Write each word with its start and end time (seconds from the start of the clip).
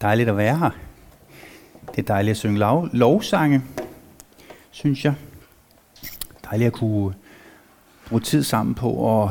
Dejligt 0.00 0.28
at 0.28 0.36
være 0.36 0.58
her. 0.58 0.70
Det 1.90 1.98
er 1.98 2.02
dejligt 2.02 2.30
at 2.30 2.36
synge 2.36 2.58
lov, 2.58 2.88
lovsange, 2.92 3.62
synes 4.70 5.04
jeg. 5.04 5.14
Dejligt 6.50 6.66
at 6.66 6.72
kunne 6.72 7.14
bruge 8.08 8.20
tid 8.20 8.42
sammen 8.42 8.74
på 8.74 9.22
at, 9.22 9.30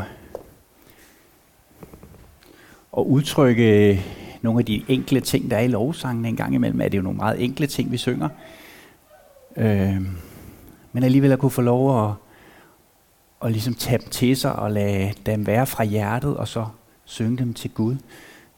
at 2.97 3.03
udtrykke 3.03 4.01
nogle 4.41 4.59
af 4.59 4.65
de 4.65 4.83
enkle 4.87 5.19
ting, 5.19 5.51
der 5.51 5.57
er 5.57 5.61
i 5.61 5.67
lovsangen 5.67 6.25
en 6.25 6.35
gang 6.35 6.55
imellem. 6.55 6.81
Er 6.81 6.89
det 6.89 6.97
jo 6.97 7.03
nogle 7.03 7.17
meget 7.17 7.43
enkle 7.43 7.67
ting, 7.67 7.91
vi 7.91 7.97
synger. 7.97 8.29
Øh, 9.57 10.01
men 10.91 11.03
alligevel 11.03 11.31
at 11.31 11.39
kunne 11.39 11.51
få 11.51 11.61
lov 11.61 12.09
at, 12.09 12.13
at 13.45 13.51
ligesom 13.51 13.73
tage 13.73 13.97
dem 13.97 14.09
til 14.09 14.37
sig 14.37 14.55
og 14.55 14.71
lade 14.71 15.13
dem 15.25 15.47
være 15.47 15.65
fra 15.65 15.83
hjertet, 15.83 16.37
og 16.37 16.47
så 16.47 16.65
synge 17.05 17.37
dem 17.37 17.53
til 17.53 17.69
Gud. 17.69 17.95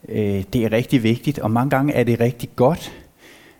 Øh, 0.09 0.43
det 0.54 0.55
er 0.55 0.71
rigtig 0.71 1.04
vigtigt, 1.04 1.39
og 1.39 1.52
mange 1.52 1.70
gange 1.70 1.93
er 1.93 2.04
det 2.04 2.20
rigtig 2.20 2.50
godt 2.55 2.91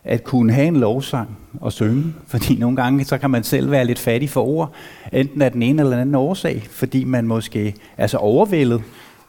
at 0.04 0.24
kunne 0.24 0.54
have 0.54 0.68
en 0.68 0.76
lovsang 0.76 1.38
og 1.60 1.74
synge, 1.74 2.14
fordi 2.28 2.56
nogle 2.56 2.76
gange 2.76 3.06
så 3.06 3.18
kan 3.18 3.30
man 3.30 3.44
selv 3.44 3.72
være 3.72 3.86
lidt 3.86 4.00
fattig 4.00 4.30
for 4.30 4.42
ord, 4.42 4.74
enten 5.14 5.42
af 5.42 5.52
den 5.52 5.64
ene 5.64 5.82
eller 5.82 5.92
den 5.92 6.00
anden 6.02 6.16
årsag, 6.16 6.64
fordi 6.70 7.04
man 7.04 7.28
måske 7.28 7.76
er 7.98 8.08
så 8.08 8.18
overvældet, 8.18 8.84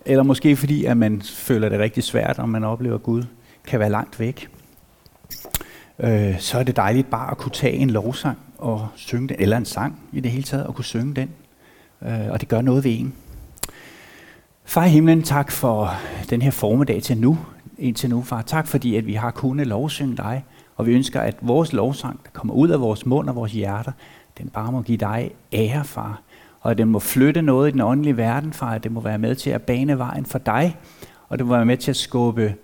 eller 0.07 0.23
måske 0.23 0.57
fordi 0.57 0.85
at 0.85 0.97
man 0.97 1.23
føler 1.23 1.69
det 1.69 1.79
rigtig 1.79 2.03
svært, 2.03 2.39
og 2.39 2.49
man 2.49 2.65
oplever, 2.65 2.95
at 2.95 3.03
Gud 3.03 3.23
kan 3.67 3.81
være 3.81 3.91
langt 3.91 4.21
væk. 4.21 4.49
Øh, 5.99 6.41
så 6.41 6.59
er 6.59 6.63
det 6.63 6.77
dejligt 6.77 7.11
bare 7.11 7.31
at 7.31 7.39
kunne 7.39 7.53
tage 7.53 7.77
en 7.77 7.91
lovsang 7.91 8.39
og 8.59 8.89
synge 8.97 9.29
den, 9.29 9.37
eller 9.39 9.57
en 9.57 9.65
sang 9.65 10.01
i 10.13 10.21
det 10.21 10.31
hele 10.31 10.45
taget, 10.45 10.67
og 10.67 10.75
kunne 10.75 10.85
synge 10.85 11.15
den. 11.15 11.31
Øh, 12.03 12.31
og 12.31 12.41
det 12.41 12.49
gør 12.49 12.61
noget 12.61 12.85
ved 12.85 12.99
en. 12.99 13.15
Far 14.65 14.85
i 14.85 14.89
himlen, 14.89 15.23
tak 15.23 15.51
for 15.51 15.91
den 16.31 16.43
her 16.43 16.51
formiddag 16.51 17.03
til 17.03 17.17
nu, 17.17 17.39
indtil 17.79 18.11
nu, 18.11 18.23
far. 18.23 18.43
Tak 18.43 18.67
fordi, 18.67 18.97
at 18.97 19.07
vi 19.07 19.15
har 19.15 19.31
kunnet 19.31 19.67
lovsynge 19.67 20.17
dig, 20.17 20.45
og 20.77 20.87
vi 20.87 20.93
ønsker, 20.93 21.21
at 21.21 21.37
vores 21.41 21.73
lovsang, 21.73 22.21
der 22.25 22.31
kommer 22.33 22.55
ud 22.55 22.69
af 22.69 22.81
vores 22.81 23.07
mund 23.07 23.29
og 23.29 23.35
vores 23.35 23.53
hjerter, 23.53 23.93
den 24.39 24.49
bare 24.49 24.73
må 24.73 24.83
give 24.83 24.99
dig 24.99 25.31
ære, 25.53 25.85
far. 25.85 26.23
Og 26.61 26.71
at 26.71 26.79
den 26.79 26.89
må 26.89 26.99
flytte 26.99 27.43
noget 27.43 27.69
i 27.69 27.73
den 27.73 27.81
åndelige 27.81 28.17
verden, 28.17 28.53
far. 28.53 28.75
At 28.75 28.85
det 28.85 28.93
må 28.93 29.01
være 29.01 29.19
med 29.19 29.35
til 29.35 29.51
at 29.51 29.63
bane 29.63 29.99
vejen 29.99 30.27
for 30.27 30.39
dig, 30.39 30.77
og 31.29 31.39
det 31.39 31.47
må 31.47 31.55
være 31.55 31.67
med 31.67 31.77
til 31.77 31.91
at 31.91 31.97
skubbe 31.97 32.55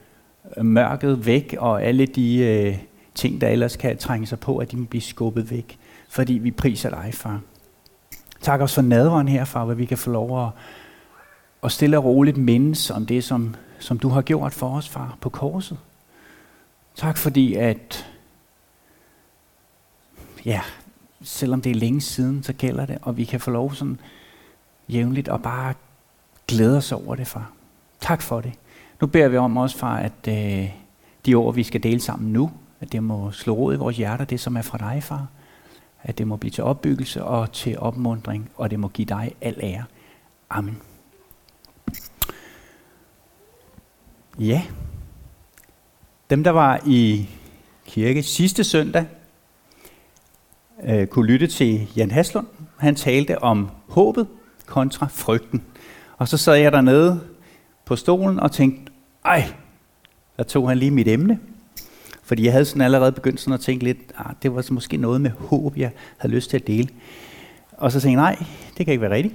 mørket 0.57 1.27
væk, 1.27 1.57
og 1.59 1.83
alle 1.83 2.07
de 2.07 2.39
øh, 2.39 2.79
ting, 3.15 3.41
der 3.41 3.49
ellers 3.49 3.77
kan 3.77 3.99
trænge 3.99 4.27
sig 4.27 4.41
på, 4.41 4.59
at 4.59 4.71
de 4.71 4.77
må 4.77 4.85
blive 4.85 5.03
skubbet 5.03 5.51
væk. 5.51 5.79
Fordi 6.09 6.33
vi 6.33 6.51
priser 6.51 6.91
dig, 6.91 7.11
far. 7.15 7.41
Tak 8.43 8.61
også 8.61 8.75
for 8.75 8.83
nadveren 8.83 9.29
her, 9.29 9.45
far, 9.45 9.65
hvor 9.65 9.75
vi 9.75 9.85
kan 9.85 9.99
få 9.99 10.11
lov 10.11 10.47
at 10.47 10.51
og 11.61 11.73
stille 11.73 11.99
og 11.99 12.05
roligt 12.05 12.37
mindes 12.37 12.91
om 12.91 13.07
det, 13.07 13.25
som, 13.25 13.55
som 13.79 13.99
du 13.99 14.09
har 14.09 14.23
gjort 14.23 14.53
for 14.53 14.77
os, 14.77 14.89
far, 14.89 15.19
på 15.21 15.29
korset. 15.29 15.79
Tak 16.95 17.17
fordi, 17.17 17.55
at 17.55 18.07
ja, 20.45 20.61
selvom 21.23 21.63
det 21.63 21.71
er 21.71 21.75
længe 21.75 22.01
siden, 22.01 22.43
så 22.43 22.53
gælder 22.53 22.87
det, 22.87 22.99
og 23.03 23.17
vi 23.17 23.25
kan 23.25 23.41
få 23.41 23.51
lov 23.51 23.75
sådan 23.75 24.01
jævnligt 24.89 25.29
og 25.29 25.43
bare 25.43 25.75
glæde 26.49 26.77
os 26.77 26.93
over 26.93 27.15
det, 27.15 27.27
far. 27.27 27.53
Tak 28.01 28.23
for 28.23 28.41
det. 28.41 28.53
Nu 29.01 29.07
beder 29.07 29.29
vi 29.29 29.37
om 29.37 29.57
også, 29.57 29.79
far, 29.79 29.97
at 29.97 30.29
øh, 30.29 30.71
de 31.27 31.35
ord, 31.35 31.55
vi 31.55 31.63
skal 31.63 31.83
dele 31.83 32.01
sammen 32.01 32.33
nu, 32.33 32.51
at 32.81 32.93
det 32.93 33.03
må 33.03 33.33
slå 33.33 33.55
rod 33.55 33.75
i 33.75 33.77
vores 33.77 33.97
hjerter, 33.97 34.25
det 34.25 34.41
som 34.41 34.57
er 34.57 34.63
fra 34.63 34.79
dig, 34.79 35.03
far. 35.03 35.27
At 36.03 36.19
det 36.19 36.27
må 36.27 36.37
blive 36.37 36.51
til 36.51 36.65
opbyggelse 36.65 37.25
og 37.25 37.53
til 37.53 37.79
opmundring, 37.79 38.51
og 38.57 38.71
det 38.71 38.81
må 38.81 38.89
give 38.89 39.07
dig 39.07 39.35
al 39.41 39.61
ære. 39.63 39.85
Amen. 40.51 40.79
Ja. 44.39 44.63
Dem, 46.31 46.45
der 46.45 46.51
var 46.51 46.81
i 46.87 47.29
kirke 47.87 48.23
sidste 48.23 48.65
søndag, 48.65 49.07
øh, 50.85 51.07
kunne 51.07 51.27
lytte 51.27 51.47
til 51.47 51.89
Jan 51.97 52.11
Haslund. 52.11 52.47
Han 52.77 52.95
talte 52.95 53.43
om 53.43 53.71
håbet 53.89 54.27
kontra 54.67 55.07
frygten. 55.11 55.65
Og 56.17 56.29
så 56.29 56.37
sad 56.37 56.55
jeg 56.55 56.73
dernede 56.73 57.21
på 57.85 57.97
stolen 57.97 58.41
og 58.41 58.53
tænkte, 58.53 58.93
ej, 59.25 59.53
der 60.37 60.43
tog 60.43 60.69
han 60.69 60.79
lige 60.79 60.91
mit 60.91 61.09
emne. 61.09 61.39
Fordi 62.23 62.45
jeg 62.45 62.53
havde 62.53 62.65
sådan 62.65 62.83
allerede 62.83 63.13
begyndt 63.13 63.41
sådan 63.41 63.55
at 63.55 63.61
tænke 63.61 63.85
lidt, 63.85 63.99
ah, 64.17 64.35
det 64.43 64.55
var 64.55 64.63
så 64.63 64.75
måske 64.75 64.97
noget 64.97 65.21
med 65.21 65.31
håb, 65.31 65.77
jeg 65.77 65.91
havde 66.19 66.35
lyst 66.35 66.51
til 66.51 66.57
at 66.57 66.67
dele. 66.67 66.89
Og 67.73 67.93
så 67.93 68.01
tænkte 68.01 68.23
jeg, 68.23 68.37
nej, 68.37 68.47
det 68.79 68.87
kan 68.87 68.93
ikke 68.93 69.03
være 69.03 69.15
rigtigt. 69.15 69.35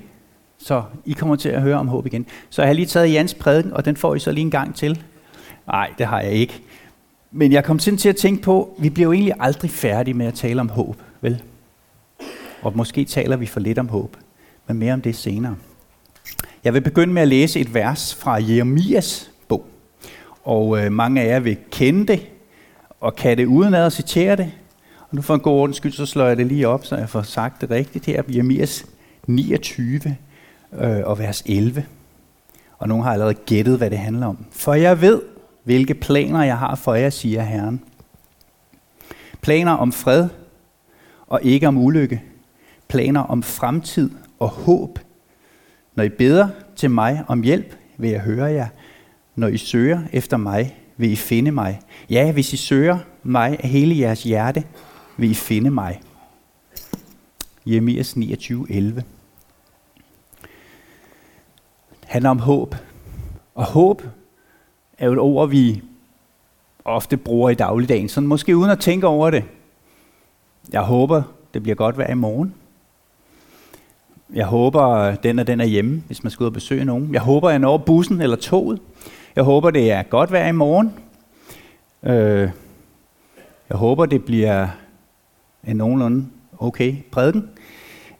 Så 0.64 0.84
I 1.06 1.14
kommer 1.14 1.36
til 1.36 1.50
at 1.50 1.62
høre 1.62 1.76
om 1.76 1.88
håb 1.88 2.06
igen. 2.06 2.26
Så 2.50 2.62
jeg 2.62 2.70
har 2.70 2.74
lige 2.74 2.86
taget 2.86 3.14
Jans 3.14 3.34
prædiken, 3.34 3.74
og 3.74 3.86
den 3.86 3.98
får 3.98 4.16
I 4.16 4.20
så 4.20 4.32
lige 4.32 4.44
en 4.44 4.52
gang 4.52 4.76
til. 4.76 5.04
Nej, 5.68 5.94
det 5.98 6.06
har 6.06 6.22
jeg 6.22 6.32
ikke. 6.32 6.62
Men 7.32 7.52
jeg 7.52 7.64
kom 7.64 7.80
til 7.80 8.10
at 8.10 8.16
tænke 8.16 8.42
på, 8.42 8.76
vi 8.80 8.90
bliver 8.90 9.08
jo 9.08 9.14
egentlig 9.14 9.34
aldrig 9.40 9.72
færdige 9.72 10.14
med 10.14 10.26
at 10.26 10.34
tale 10.34 10.62
om 10.62 10.70
håb, 10.70 11.02
vel? 11.22 11.42
Og 12.62 12.78
måske 12.78 13.06
taler 13.06 13.38
vi 13.38 13.46
for 13.46 13.60
lidt 13.60 13.80
om 13.80 13.90
håb, 13.90 14.18
men 14.68 14.78
mere 14.78 14.94
om 14.94 15.02
det 15.02 15.16
senere. 15.16 15.56
Jeg 16.64 16.74
vil 16.74 16.82
begynde 16.82 17.14
med 17.14 17.22
at 17.22 17.28
læse 17.28 17.60
et 17.60 17.74
vers 17.74 18.16
fra 18.16 18.34
Jeremias 18.34 19.32
bog. 19.48 19.66
Og 20.44 20.80
øh, 20.80 20.92
mange 20.92 21.22
af 21.22 21.28
jer 21.28 21.40
vil 21.40 21.58
kende 21.72 22.08
det, 22.08 22.28
og 23.00 23.16
kan 23.16 23.38
det 23.38 23.46
uden 23.46 23.74
at 23.74 23.94
citere 23.94 24.36
det. 24.36 24.52
Og 25.00 25.16
nu 25.16 25.22
for 25.22 25.36
en 25.36 25.42
god 25.42 25.54
ordens 25.54 25.78
skyld, 25.78 25.92
så 25.92 26.06
slår 26.06 26.26
jeg 26.26 26.38
det 26.38 26.48
lige 26.48 26.68
op, 26.68 26.86
så 26.86 26.96
jeg 26.96 27.10
får 27.10 27.22
sagt 27.22 27.62
det 27.62 27.70
rigtigt 27.70 28.06
her. 28.06 28.24
Jeremias 28.30 28.86
29, 29.28 30.00
øh, 30.80 31.02
og 31.06 31.20
vers 31.20 31.44
11. 31.46 31.86
Og 32.78 32.88
nogen 32.88 33.04
har 33.04 33.14
allerede 33.14 33.34
gættet, 33.34 33.78
hvad 33.78 33.90
det 33.90 33.98
handler 33.98 34.28
om. 34.28 34.46
For 34.52 34.74
jeg 34.74 35.02
ved, 35.02 35.22
hvilke 35.64 35.94
planer 35.94 36.44
jeg 36.44 36.58
har 36.58 36.76
for 36.76 36.94
jer, 36.94 37.10
siger 37.10 37.42
Herren. 37.42 37.82
Planer 39.42 39.72
om 39.72 39.92
fred 39.92 40.30
og 41.28 41.44
ikke 41.44 41.68
om 41.68 41.78
ulykke. 41.78 42.24
Planer 42.88 43.22
om 43.22 43.44
fremtid 43.44 44.12
og 44.40 44.50
håb. 44.50 45.00
Når 45.96 46.04
I 46.04 46.10
beder 46.10 46.48
til 46.76 46.92
mig 46.92 47.24
om 47.28 47.42
hjælp, 47.42 47.76
vil 47.98 48.10
jeg 48.10 48.20
høre 48.22 48.46
jer. 48.46 48.68
Når 49.36 49.48
I 49.48 49.58
søger 49.58 50.02
efter 50.12 50.38
mig, 50.38 50.78
vil 50.98 51.12
I 51.12 51.16
finde 51.16 51.52
mig. 51.52 51.80
Ja, 52.10 52.32
hvis 52.32 52.54
I 52.54 52.58
søger 52.58 52.98
mig 53.24 53.58
af 53.64 53.70
hele 53.70 54.00
jeres 54.00 54.24
hjerte, 54.24 54.64
vil 55.18 55.32
I 55.32 55.34
finde 55.34 55.72
mig. 55.72 56.02
Jeremias 57.66 58.16
29, 58.16 58.68
11 58.70 59.04
handler 62.14 62.30
om 62.30 62.40
håb. 62.40 62.76
Og 63.56 63.66
håb 63.66 64.02
er 64.98 65.06
jo 65.06 65.14
et 65.14 65.20
ord, 65.20 65.50
vi 65.50 65.82
ofte 66.86 67.18
bruger 67.18 67.50
i 67.50 67.56
dagligdagen, 67.56 68.10
sådan 68.10 68.28
måske 68.28 68.58
uden 68.58 68.72
at 68.72 68.80
tænke 68.80 69.08
over 69.08 69.30
det. 69.30 69.44
Jeg 70.72 70.82
håber, 70.82 71.22
det 71.54 71.64
bliver 71.64 71.76
godt 71.76 71.98
vejr 71.98 72.12
i 72.12 72.16
morgen. 72.16 72.54
Jeg 74.34 74.46
håber, 74.46 75.16
den 75.16 75.40
og 75.40 75.48
den 75.48 75.62
er 75.62 75.66
hjemme, 75.66 76.04
hvis 76.08 76.24
man 76.24 76.32
skal 76.32 76.44
ud 76.44 76.48
og 76.48 76.54
besøge 76.54 76.86
nogen. 76.86 77.14
Jeg 77.14 77.22
håber, 77.22 77.50
jeg 77.50 77.60
når 77.60 77.78
bussen 77.78 78.22
eller 78.22 78.36
toget. 78.36 78.80
Jeg 79.36 79.44
håber, 79.44 79.72
det 79.72 79.92
er 79.92 80.04
godt 80.04 80.32
vejr 80.32 80.48
i 80.48 80.52
morgen. 80.52 80.94
Øh, 82.04 82.50
jeg 83.70 83.78
håber, 83.78 84.06
det 84.06 84.26
bliver 84.26 84.68
en 85.68 85.76
nogenlunde 85.76 86.28
okay 86.60 86.96
prædiken. 87.12 87.50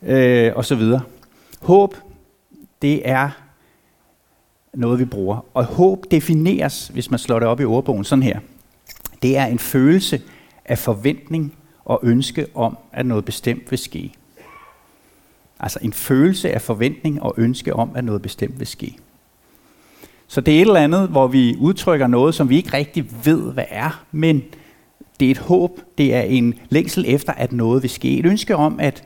Øh, 0.02 0.52
og 0.56 0.66
så 0.66 0.76
videre. 0.76 1.02
Håb, 1.62 1.96
det 2.82 3.10
er 3.10 3.43
noget, 4.74 5.00
vi 5.00 5.06
bruger. 5.06 5.46
Og 5.54 5.66
håb 5.66 6.12
defineres, 6.12 6.88
hvis 6.88 7.12
man 7.12 7.20
slår 7.20 7.40
det 7.40 7.48
op 7.48 7.60
i 7.60 7.66
ordbogen, 7.66 8.04
sådan 8.04 8.24
her. 8.24 8.40
Det 9.22 9.38
er 9.38 9.46
en 9.46 9.60
følelse 9.60 10.22
af 10.66 10.78
forventning 10.78 11.54
og 11.86 12.00
ønske 12.04 12.48
om, 12.56 12.78
at 12.92 13.06
noget 13.06 13.26
bestemt 13.26 13.72
vil 13.72 13.80
ske. 13.80 14.14
Altså 15.60 15.80
en 15.82 15.94
følelse 15.94 16.52
af 16.52 16.62
forventning 16.62 17.24
og 17.24 17.34
ønske 17.38 17.76
om, 17.76 17.92
at 17.96 18.04
noget 18.04 18.22
bestemt 18.22 18.60
vil 18.60 18.68
ske. 18.68 18.98
Så 20.28 20.42
det 20.42 20.54
er 20.54 20.62
et 20.62 20.68
eller 20.68 20.80
andet, 20.80 21.10
hvor 21.10 21.28
vi 21.28 21.56
udtrykker 21.60 22.08
noget, 22.08 22.36
som 22.36 22.50
vi 22.50 22.58
ikke 22.58 22.74
rigtig 22.74 23.26
ved, 23.26 23.54
hvad 23.54 23.66
er, 23.70 24.06
men 24.12 24.44
det 25.20 25.28
er 25.28 25.32
et 25.32 25.38
håb, 25.38 25.80
det 25.98 26.14
er 26.14 26.22
en 26.22 26.54
længsel 26.70 27.06
efter, 27.08 27.34
at 27.34 27.52
noget 27.52 27.84
vil 27.84 27.90
ske. 27.90 28.18
Et 28.18 28.26
ønske 28.26 28.56
om, 28.56 28.80
at 28.80 29.04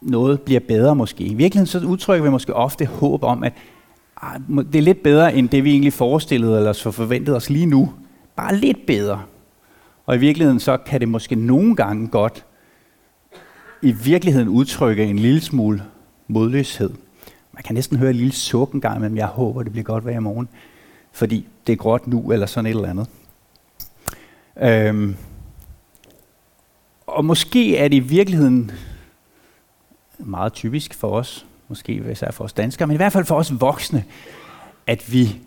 noget 0.00 0.40
bliver 0.40 0.60
bedre 0.60 0.96
måske. 0.96 1.24
I 1.24 1.34
virkeligheden 1.34 1.66
så 1.66 1.86
udtrykker 1.86 2.24
vi 2.24 2.30
måske 2.30 2.54
ofte 2.54 2.86
håb 2.86 3.22
om, 3.22 3.44
at 3.44 3.52
Ah, 4.22 4.40
det 4.48 4.78
er 4.78 4.82
lidt 4.82 5.02
bedre 5.02 5.34
end 5.34 5.48
det, 5.48 5.64
vi 5.64 5.70
egentlig 5.70 5.92
forestillede 5.92 6.56
eller 6.56 6.72
så 6.72 6.90
forventede 6.90 7.36
os 7.36 7.50
lige 7.50 7.66
nu. 7.66 7.92
Bare 8.36 8.56
lidt 8.56 8.86
bedre. 8.86 9.22
Og 10.06 10.16
i 10.16 10.18
virkeligheden 10.18 10.60
så 10.60 10.76
kan 10.76 11.00
det 11.00 11.08
måske 11.08 11.34
nogle 11.34 11.76
gange 11.76 12.08
godt 12.08 12.44
i 13.82 13.92
virkeligheden 13.92 14.48
udtrykke 14.48 15.04
en 15.04 15.18
lille 15.18 15.40
smule 15.40 15.82
modløshed. 16.28 16.90
Man 17.52 17.62
kan 17.62 17.74
næsten 17.74 17.96
høre 17.96 18.10
en 18.10 18.16
lille 18.16 18.32
suk 18.32 18.72
en 18.72 18.80
gang, 18.80 19.00
men 19.00 19.16
jeg 19.16 19.26
håber, 19.26 19.62
det 19.62 19.72
bliver 19.72 19.84
godt 19.84 20.04
vejr 20.04 20.16
i 20.16 20.20
morgen. 20.20 20.48
Fordi 21.12 21.46
det 21.66 21.72
er 21.72 21.76
gråt 21.76 22.06
nu, 22.06 22.32
eller 22.32 22.46
sådan 22.46 22.66
et 22.66 22.76
eller 22.76 22.88
andet. 22.88 23.08
Øhm, 24.62 25.16
og 27.06 27.24
måske 27.24 27.76
er 27.76 27.88
det 27.88 27.96
i 27.96 28.00
virkeligheden 28.00 28.70
meget 30.18 30.52
typisk 30.52 30.94
for 30.94 31.10
os, 31.10 31.46
måske 31.70 31.92
især 32.12 32.30
for 32.30 32.44
os 32.44 32.52
danskere, 32.52 32.86
men 32.86 32.94
i 32.94 32.96
hvert 32.96 33.12
fald 33.12 33.24
for 33.24 33.36
os 33.36 33.60
voksne, 33.60 34.04
at 34.86 35.12
vi 35.12 35.40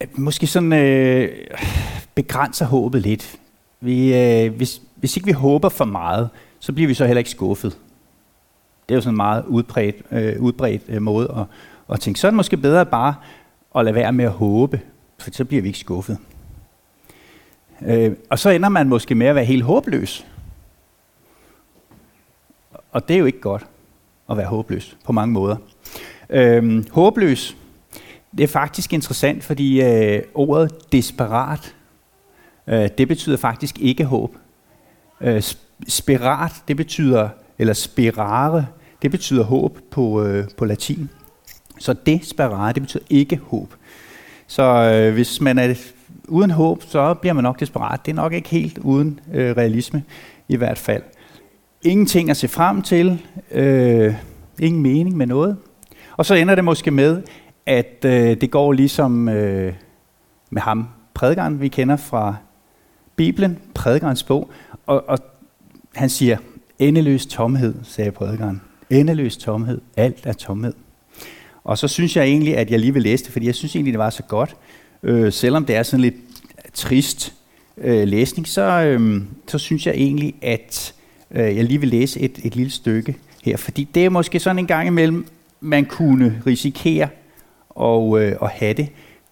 at 0.00 0.18
måske 0.18 0.46
sådan 0.46 0.72
øh, 0.72 1.28
begrænser 2.14 2.66
håbet 2.66 3.02
lidt. 3.02 3.36
Vi, 3.80 4.14
øh, 4.14 4.54
hvis, 4.54 4.82
hvis 4.94 5.16
ikke 5.16 5.26
vi 5.26 5.32
håber 5.32 5.68
for 5.68 5.84
meget, 5.84 6.28
så 6.58 6.72
bliver 6.72 6.88
vi 6.88 6.94
så 6.94 7.06
heller 7.06 7.18
ikke 7.18 7.30
skuffet. 7.30 7.78
Det 8.88 8.94
er 8.94 8.96
jo 8.96 9.00
sådan 9.00 9.12
en 9.12 9.16
meget 9.16 9.44
udbredt, 9.44 9.96
øh, 10.10 10.40
udbredt 10.40 10.82
øh, 10.88 11.02
måde 11.02 11.34
at, 11.36 11.44
at 11.94 12.00
tænke. 12.00 12.20
Så 12.20 12.26
er 12.26 12.30
det 12.30 12.36
måske 12.36 12.56
bedre 12.56 12.86
bare 12.86 13.14
at 13.76 13.84
lade 13.84 13.94
være 13.94 14.12
med 14.12 14.24
at 14.24 14.30
håbe, 14.30 14.80
for 15.18 15.30
så 15.32 15.44
bliver 15.44 15.62
vi 15.62 15.68
ikke 15.68 15.78
skuffet. 15.78 16.18
Øh, 17.86 18.12
og 18.30 18.38
så 18.38 18.50
ender 18.50 18.68
man 18.68 18.88
måske 18.88 19.14
med 19.14 19.26
at 19.26 19.34
være 19.34 19.44
helt 19.44 19.62
håbløs. 19.62 20.26
Og 22.92 23.08
det 23.08 23.14
er 23.14 23.18
jo 23.18 23.26
ikke 23.26 23.40
godt 23.40 23.66
at 24.30 24.36
være 24.36 24.46
håbløs 24.46 24.96
på 25.04 25.12
mange 25.12 25.32
måder. 25.32 25.56
Øhm, 26.30 26.86
håbløs, 26.90 27.56
det 28.36 28.44
er 28.44 28.48
faktisk 28.48 28.92
interessant, 28.92 29.44
fordi 29.44 29.82
øh, 29.82 30.22
ordet 30.34 30.92
desperat, 30.92 31.74
øh, 32.66 32.88
det 32.98 33.08
betyder 33.08 33.36
faktisk 33.36 33.78
ikke 33.80 34.04
håb. 34.04 34.36
Øh, 35.20 35.42
spirat, 35.88 36.52
det 36.68 36.76
betyder, 36.76 37.28
eller 37.58 37.72
spirare, 37.72 38.66
det 39.02 39.10
betyder 39.10 39.44
håb 39.44 39.78
på, 39.90 40.24
øh, 40.24 40.48
på 40.56 40.64
latin. 40.64 41.10
Så 41.78 41.92
desperat, 41.92 42.74
det 42.74 42.82
betyder 42.82 43.04
ikke 43.10 43.36
håb. 43.36 43.74
Så 44.46 44.62
øh, 44.62 45.12
hvis 45.12 45.40
man 45.40 45.58
er 45.58 45.74
uden 46.28 46.50
håb, 46.50 46.82
så 46.82 47.14
bliver 47.14 47.32
man 47.32 47.44
nok 47.44 47.60
desperat. 47.60 48.06
Det 48.06 48.12
er 48.12 48.16
nok 48.16 48.32
ikke 48.32 48.48
helt 48.48 48.78
uden 48.78 49.20
øh, 49.34 49.56
realisme 49.56 50.04
i 50.48 50.56
hvert 50.56 50.78
fald. 50.78 51.02
Ingenting 51.82 52.30
at 52.30 52.36
se 52.36 52.48
frem 52.48 52.82
til, 52.82 53.22
øh, 53.50 54.14
ingen 54.58 54.82
mening 54.82 55.16
med 55.16 55.26
noget. 55.26 55.56
Og 56.16 56.26
så 56.26 56.34
ender 56.34 56.54
det 56.54 56.64
måske 56.64 56.90
med, 56.90 57.22
at 57.66 58.04
øh, 58.04 58.40
det 58.40 58.50
går 58.50 58.72
ligesom 58.72 59.28
øh, 59.28 59.74
med 60.50 60.62
ham, 60.62 60.88
prædikeren, 61.14 61.60
vi 61.60 61.68
kender 61.68 61.96
fra 61.96 62.36
Bibelen, 63.16 63.58
prædikerens 63.74 64.22
bog, 64.22 64.50
og, 64.86 65.08
og 65.08 65.18
han 65.94 66.08
siger, 66.08 66.36
endeløs 66.78 67.26
tomhed, 67.26 67.74
sagde 67.82 68.10
prædikeren. 68.10 68.62
Endeløs 68.90 69.36
tomhed, 69.36 69.80
alt 69.96 70.26
er 70.26 70.32
tomhed. 70.32 70.72
Og 71.64 71.78
så 71.78 71.88
synes 71.88 72.16
jeg 72.16 72.24
egentlig, 72.24 72.56
at 72.56 72.70
jeg 72.70 72.78
lige 72.78 72.94
vil 72.94 73.02
læse 73.02 73.24
det, 73.24 73.32
fordi 73.32 73.46
jeg 73.46 73.54
synes 73.54 73.76
egentlig, 73.76 73.92
det 73.92 73.98
var 73.98 74.10
så 74.10 74.22
godt. 74.22 74.56
Øh, 75.02 75.32
selvom 75.32 75.64
det 75.64 75.76
er 75.76 75.82
sådan 75.82 76.00
lidt 76.00 76.14
trist 76.74 77.34
øh, 77.76 78.08
læsning, 78.08 78.48
så, 78.48 78.62
øh, 78.62 79.22
så 79.48 79.58
synes 79.58 79.86
jeg 79.86 79.94
egentlig, 79.94 80.34
at 80.42 80.94
øh, 81.30 81.56
jeg 81.56 81.64
lige 81.64 81.80
vil 81.80 81.88
læse 81.88 82.20
et, 82.20 82.40
et 82.44 82.56
lille 82.56 82.70
stykke 82.70 83.16
her. 83.44 83.56
Fordi 83.56 83.84
det 83.94 84.04
er 84.04 84.10
måske 84.10 84.40
sådan 84.40 84.58
en 84.58 84.66
gang 84.66 84.86
imellem, 84.86 85.26
man 85.60 85.84
kunne 85.84 86.42
risikere 86.46 87.08
at, 87.80 88.18
øh, 88.18 88.36
at 88.42 88.50
have 88.50 88.72
det, 88.72 88.88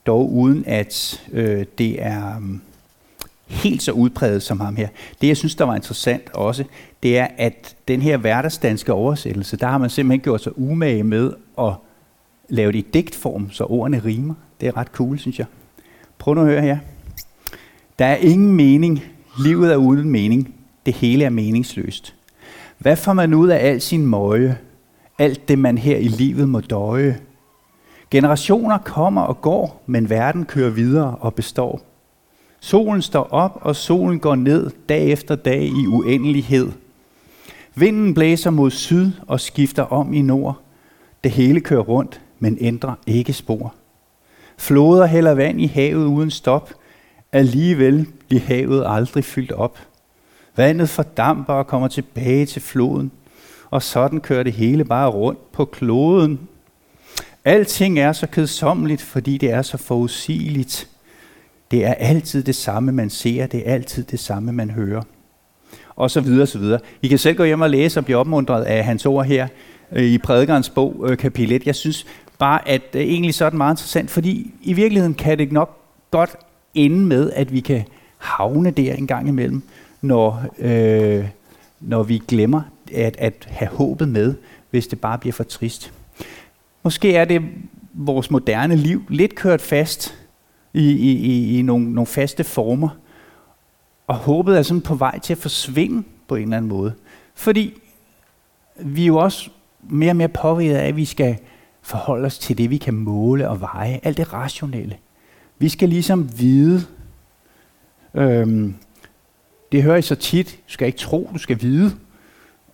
dog 0.06 0.32
uden 0.32 0.64
at 0.66 1.22
øh, 1.32 1.64
det 1.78 2.02
er 2.02 2.38
mm, 2.38 2.60
helt 3.46 3.82
så 3.82 3.92
udpræget 3.92 4.42
som 4.42 4.60
ham 4.60 4.76
her. 4.76 4.88
Det, 5.20 5.28
jeg 5.28 5.36
synes, 5.36 5.54
der 5.54 5.64
var 5.64 5.74
interessant 5.74 6.30
også, 6.34 6.64
det 7.02 7.18
er, 7.18 7.28
at 7.36 7.76
den 7.88 8.02
her 8.02 8.16
hverdagsdanske 8.16 8.92
oversættelse, 8.92 9.56
der 9.56 9.66
har 9.66 9.78
man 9.78 9.90
simpelthen 9.90 10.20
gjort 10.20 10.42
sig 10.42 10.58
umage 10.58 11.02
med 11.02 11.32
at 11.58 11.72
lave 12.48 12.72
det 12.72 12.78
i 12.78 12.86
digtform, 12.94 13.50
så 13.50 13.64
ordene 13.64 14.02
rimer. 14.04 14.34
Det 14.60 14.68
er 14.68 14.76
ret 14.76 14.88
cool, 14.88 15.18
synes 15.18 15.38
jeg. 15.38 15.46
Prøv 16.18 16.34
nu 16.34 16.40
at 16.40 16.46
høre 16.46 16.62
her. 16.62 16.78
Der 17.98 18.04
er 18.04 18.16
ingen 18.16 18.52
mening. 18.52 19.02
Livet 19.44 19.72
er 19.72 19.76
uden 19.76 20.10
mening. 20.10 20.54
Det 20.88 20.96
hele 20.96 21.24
er 21.24 21.30
meningsløst. 21.30 22.14
Hvad 22.78 22.96
får 22.96 23.12
man 23.12 23.34
ud 23.34 23.48
af 23.48 23.68
al 23.68 23.80
sin 23.80 24.06
møje? 24.06 24.58
Alt 25.18 25.48
det, 25.48 25.58
man 25.58 25.78
her 25.78 25.96
i 25.96 26.08
livet 26.08 26.48
må 26.48 26.60
døje. 26.60 27.18
Generationer 28.10 28.78
kommer 28.78 29.22
og 29.22 29.40
går, 29.40 29.82
men 29.86 30.10
verden 30.10 30.44
kører 30.44 30.70
videre 30.70 31.16
og 31.20 31.34
består. 31.34 31.80
Solen 32.60 33.02
står 33.02 33.22
op, 33.22 33.58
og 33.62 33.76
solen 33.76 34.18
går 34.20 34.34
ned 34.34 34.70
dag 34.88 35.10
efter 35.10 35.34
dag 35.36 35.62
i 35.62 35.86
uendelighed. 35.86 36.72
Vinden 37.74 38.14
blæser 38.14 38.50
mod 38.50 38.70
syd 38.70 39.10
og 39.26 39.40
skifter 39.40 39.82
om 39.82 40.14
i 40.14 40.22
nord. 40.22 40.60
Det 41.24 41.30
hele 41.30 41.60
kører 41.60 41.82
rundt, 41.82 42.20
men 42.38 42.58
ændrer 42.60 42.94
ikke 43.06 43.32
spor. 43.32 43.74
Floder 44.58 45.06
hælder 45.06 45.34
vand 45.34 45.60
i 45.60 45.66
havet 45.66 46.06
uden 46.06 46.30
stop. 46.30 46.72
Alligevel 47.32 48.06
bliver 48.28 48.42
havet 48.42 48.84
aldrig 48.86 49.24
fyldt 49.24 49.52
op. 49.52 49.78
Vandet 50.58 50.88
fordamper 50.88 51.52
og 51.52 51.66
kommer 51.66 51.88
tilbage 51.88 52.46
til 52.46 52.62
floden, 52.62 53.10
og 53.70 53.82
sådan 53.82 54.20
kører 54.20 54.42
det 54.42 54.52
hele 54.52 54.84
bare 54.84 55.08
rundt 55.08 55.52
på 55.52 55.64
kloden. 55.64 56.40
Alting 57.44 57.98
er 57.98 58.12
så 58.12 58.26
kedsommeligt, 58.26 59.02
fordi 59.02 59.38
det 59.38 59.50
er 59.50 59.62
så 59.62 59.76
forudsigeligt. 59.76 60.88
Det 61.70 61.84
er 61.84 61.94
altid 61.94 62.42
det 62.42 62.54
samme, 62.54 62.92
man 62.92 63.10
ser, 63.10 63.46
det 63.46 63.68
er 63.68 63.74
altid 63.74 64.04
det 64.04 64.20
samme, 64.20 64.52
man 64.52 64.70
hører. 64.70 65.02
Og 65.96 66.10
så 66.10 66.20
videre, 66.20 66.46
så 66.46 66.58
videre. 66.58 66.80
I 67.02 67.08
kan 67.08 67.18
selv 67.18 67.36
gå 67.36 67.44
hjem 67.44 67.60
og 67.60 67.70
læse 67.70 68.00
og 68.00 68.04
blive 68.04 68.18
opmuntret 68.18 68.64
af 68.64 68.84
hans 68.84 69.06
ord 69.06 69.26
her 69.26 69.48
øh, 69.92 70.04
i 70.04 70.18
prædikernes 70.18 70.70
bog, 70.70 71.04
øh, 71.08 71.16
kapitel 71.16 71.52
1. 71.52 71.66
Jeg 71.66 71.74
synes 71.74 72.06
bare, 72.38 72.68
at 72.68 72.92
det 72.92 73.02
egentlig 73.02 73.34
så 73.34 73.44
er 73.44 73.50
det 73.50 73.56
meget 73.56 73.72
interessant, 73.72 74.10
fordi 74.10 74.54
i 74.62 74.72
virkeligheden 74.72 75.14
kan 75.14 75.38
det 75.38 75.52
nok 75.52 75.76
godt 76.10 76.30
ende 76.74 77.06
med, 77.06 77.30
at 77.30 77.52
vi 77.52 77.60
kan 77.60 77.84
havne 78.18 78.70
der 78.70 78.94
en 78.94 79.06
gang 79.06 79.28
imellem, 79.28 79.62
når, 80.00 80.44
øh, 80.58 81.28
når 81.80 82.02
vi 82.02 82.22
glemmer 82.28 82.62
at, 82.94 83.16
at 83.18 83.48
have 83.50 83.68
håbet 83.68 84.08
med, 84.08 84.34
hvis 84.70 84.86
det 84.86 85.00
bare 85.00 85.18
bliver 85.18 85.32
for 85.32 85.44
trist. 85.44 85.92
Måske 86.82 87.16
er 87.16 87.24
det 87.24 87.42
vores 87.92 88.30
moderne 88.30 88.76
liv 88.76 89.02
lidt 89.08 89.34
kørt 89.34 89.60
fast 89.60 90.14
i, 90.74 90.90
i, 90.90 91.12
i, 91.12 91.58
i 91.58 91.62
nogle, 91.62 91.92
nogle 91.92 92.06
faste 92.06 92.44
former, 92.44 92.88
og 94.06 94.14
håbet 94.14 94.58
er 94.58 94.62
sådan 94.62 94.80
på 94.80 94.94
vej 94.94 95.18
til 95.18 95.32
at 95.32 95.38
forsvinde 95.38 96.02
på 96.28 96.34
en 96.34 96.42
eller 96.42 96.56
anden 96.56 96.68
måde. 96.68 96.92
Fordi 97.34 97.74
vi 98.76 99.02
er 99.02 99.06
jo 99.06 99.16
også 99.16 99.50
mere 99.82 100.10
og 100.10 100.16
mere 100.16 100.28
påvirket 100.28 100.74
af, 100.74 100.88
at 100.88 100.96
vi 100.96 101.04
skal 101.04 101.38
forholde 101.82 102.26
os 102.26 102.38
til 102.38 102.58
det, 102.58 102.70
vi 102.70 102.76
kan 102.76 102.94
måle 102.94 103.48
og 103.48 103.60
veje. 103.60 104.00
Alt 104.02 104.16
det 104.16 104.32
rationelle. 104.32 104.96
Vi 105.58 105.68
skal 105.68 105.88
ligesom 105.88 106.38
vide, 106.38 106.82
øhm, 108.14 108.74
det 109.72 109.82
hører 109.82 109.96
I 109.96 110.02
så 110.02 110.14
tit, 110.14 110.58
du 110.68 110.72
skal 110.72 110.86
ikke 110.86 110.98
tro, 110.98 111.30
du 111.32 111.38
skal 111.38 111.62
vide. 111.62 111.92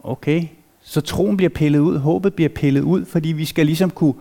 Okay, 0.03 0.45
så 0.83 1.01
troen 1.01 1.37
bliver 1.37 1.51
pillet 1.51 1.79
ud, 1.79 1.99
håbet 1.99 2.35
bliver 2.35 2.49
pillet 2.49 2.81
ud, 2.81 3.05
fordi 3.05 3.29
vi 3.29 3.45
skal 3.45 3.67
ligesom 3.67 3.91
kunne 3.91 4.15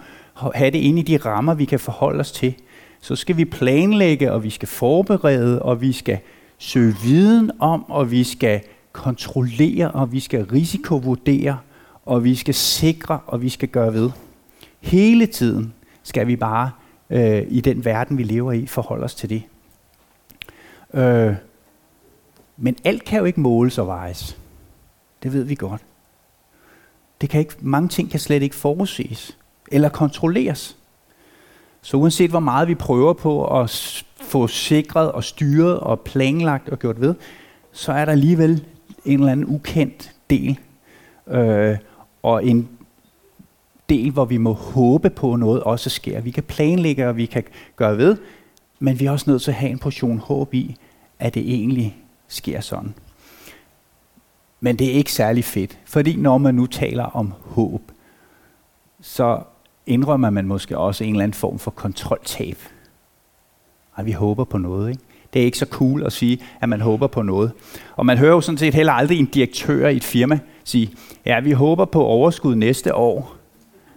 have 0.56 0.72
det 0.72 0.80
inde 0.80 1.00
i 1.00 1.04
de 1.04 1.18
rammer, 1.18 1.54
vi 1.54 1.66
kan 1.66 1.80
forholde 1.80 2.20
os 2.20 2.31
til. 2.31 2.54
Så 3.02 3.16
skal 3.16 3.38
vi 3.38 3.46
planlægge, 3.46 4.31
og 4.31 4.44
vi 4.44 4.50
skal 4.50 4.68
forberede, 4.68 5.62
og 5.62 5.81
vi 5.81 5.92
skal 5.92 6.19
søge 6.57 6.95
viden 7.04 7.52
om, 7.59 7.90
og 7.90 8.12
vi 8.12 8.24
skal 8.24 8.62
kontrollere, 8.92 9.92
og 9.92 10.12
vi 10.12 10.19
skal 10.19 10.44
risikovurdere, 10.44 11.57
og 12.06 12.24
vi 12.24 12.36
skal 12.36 12.54
sikre, 12.54 13.19
og 13.28 13.42
vi 13.42 13.50
skal 13.50 13.69
gøre 13.69 13.94
ved. 13.94 14.09
Hele 14.81 15.26
tiden 15.26 15.74
skal 16.04 16.28
vi 16.28 16.36
bare 16.36 16.71
øh, 17.09 17.44
i 17.50 17.62
den 17.62 17.86
verden, 17.86 18.18
vi 18.18 18.24
lever 18.24 18.52
i, 18.52 18.66
forholde 18.66 19.04
os 19.04 19.16
til 19.16 19.30
det. 19.30 19.44
Øh, 20.94 21.36
men 22.57 22.76
alt 22.83 23.06
kan 23.06 23.19
jo 23.19 23.26
ikke 23.26 23.40
måles 23.40 23.78
og 23.78 23.88
vejes. 23.88 24.38
Det 25.24 25.33
ved 25.33 25.44
vi 25.44 25.56
godt. 25.56 25.81
Det 27.22 27.30
kan 27.30 27.40
ikke, 27.40 27.56
mange 27.60 27.90
ting 27.90 28.12
kan 28.12 28.19
slet 28.19 28.44
ikke 28.44 28.56
forudses 28.56 29.38
eller 29.72 29.90
kontrolleres. 29.90 30.78
Så 31.81 31.98
uanset 31.98 32.30
hvor 32.30 32.40
meget 32.40 32.68
vi 32.68 32.76
prøver 32.76 33.14
på 33.14 33.60
at 33.60 34.04
få 34.22 34.48
sikret 34.48 35.12
og 35.12 35.24
styret 35.24 35.80
og 35.80 36.00
planlagt 36.00 36.69
og 36.69 36.80
gjort 36.80 37.02
ved, 37.02 37.16
så 37.72 37.92
er 37.92 38.06
der 38.06 38.12
alligevel 38.12 38.66
en 39.06 39.19
eller 39.19 39.31
anden 39.31 39.56
ukendt 39.56 40.12
del. 40.30 40.60
Øh, 41.28 41.78
og 42.24 42.45
en 42.45 42.69
del, 43.90 44.12
hvor 44.12 44.26
vi 44.26 44.38
må 44.38 44.54
håbe 44.54 45.10
på 45.10 45.36
noget 45.36 45.64
også 45.64 45.90
sker. 45.90 46.22
Vi 46.22 46.31
kan 46.31 46.44
planlægge, 46.44 47.07
og 47.07 47.18
vi 47.18 47.26
kan 47.26 47.44
gøre 47.76 47.98
ved, 47.98 48.18
men 48.80 49.00
vi 49.00 49.06
er 49.06 49.12
også 49.12 49.30
nødt 49.30 49.42
til 49.42 49.52
at 49.52 49.56
have 49.56 49.72
en 49.72 49.80
portion 49.80 50.18
håb 50.18 50.54
i, 50.54 50.76
at 51.19 51.33
det 51.33 51.54
egentlig 51.54 52.03
sker 52.33 52.61
sådan. 52.61 52.94
Men 54.59 54.80
det 54.80 54.87
er 54.87 54.94
ikke 54.94 55.11
særlig 55.11 55.44
fedt, 55.44 55.78
fordi 55.85 56.16
når 56.16 56.37
man 56.37 56.56
nu 56.56 56.66
taler 56.66 57.04
om 57.04 57.33
håb, 57.40 57.81
så 59.02 59.40
indrømmer 59.85 60.30
man 60.30 60.47
måske 60.47 60.78
også 60.78 61.04
en 61.04 61.09
eller 61.09 61.23
anden 61.23 61.33
form 61.33 61.59
for 61.59 61.71
kontroltab. 61.71 62.57
Ej, 63.97 64.04
vi 64.04 64.11
håber 64.11 64.44
på 64.44 64.57
noget, 64.57 64.90
ikke? 64.90 65.02
Det 65.33 65.42
er 65.42 65.45
ikke 65.45 65.57
så 65.57 65.66
cool 65.66 66.04
at 66.06 66.13
sige, 66.13 66.44
at 66.61 66.69
man 66.69 66.81
håber 66.81 67.07
på 67.07 67.21
noget. 67.21 67.52
Og 67.95 68.06
man 68.06 68.18
hører 68.18 68.31
jo 68.31 68.42
sådan 68.42 68.57
set 68.57 68.73
heller 68.73 68.94
aldrig 68.94 69.19
en 69.19 69.25
direktør 69.25 69.87
i 69.87 69.95
et 69.95 70.04
firma 70.04 70.40
sige, 70.63 70.92
ja, 71.25 71.40
vi 71.40 71.52
håber 71.52 71.85
på 71.85 72.04
overskud 72.04 72.56
næste 72.56 72.95
år. 72.95 73.35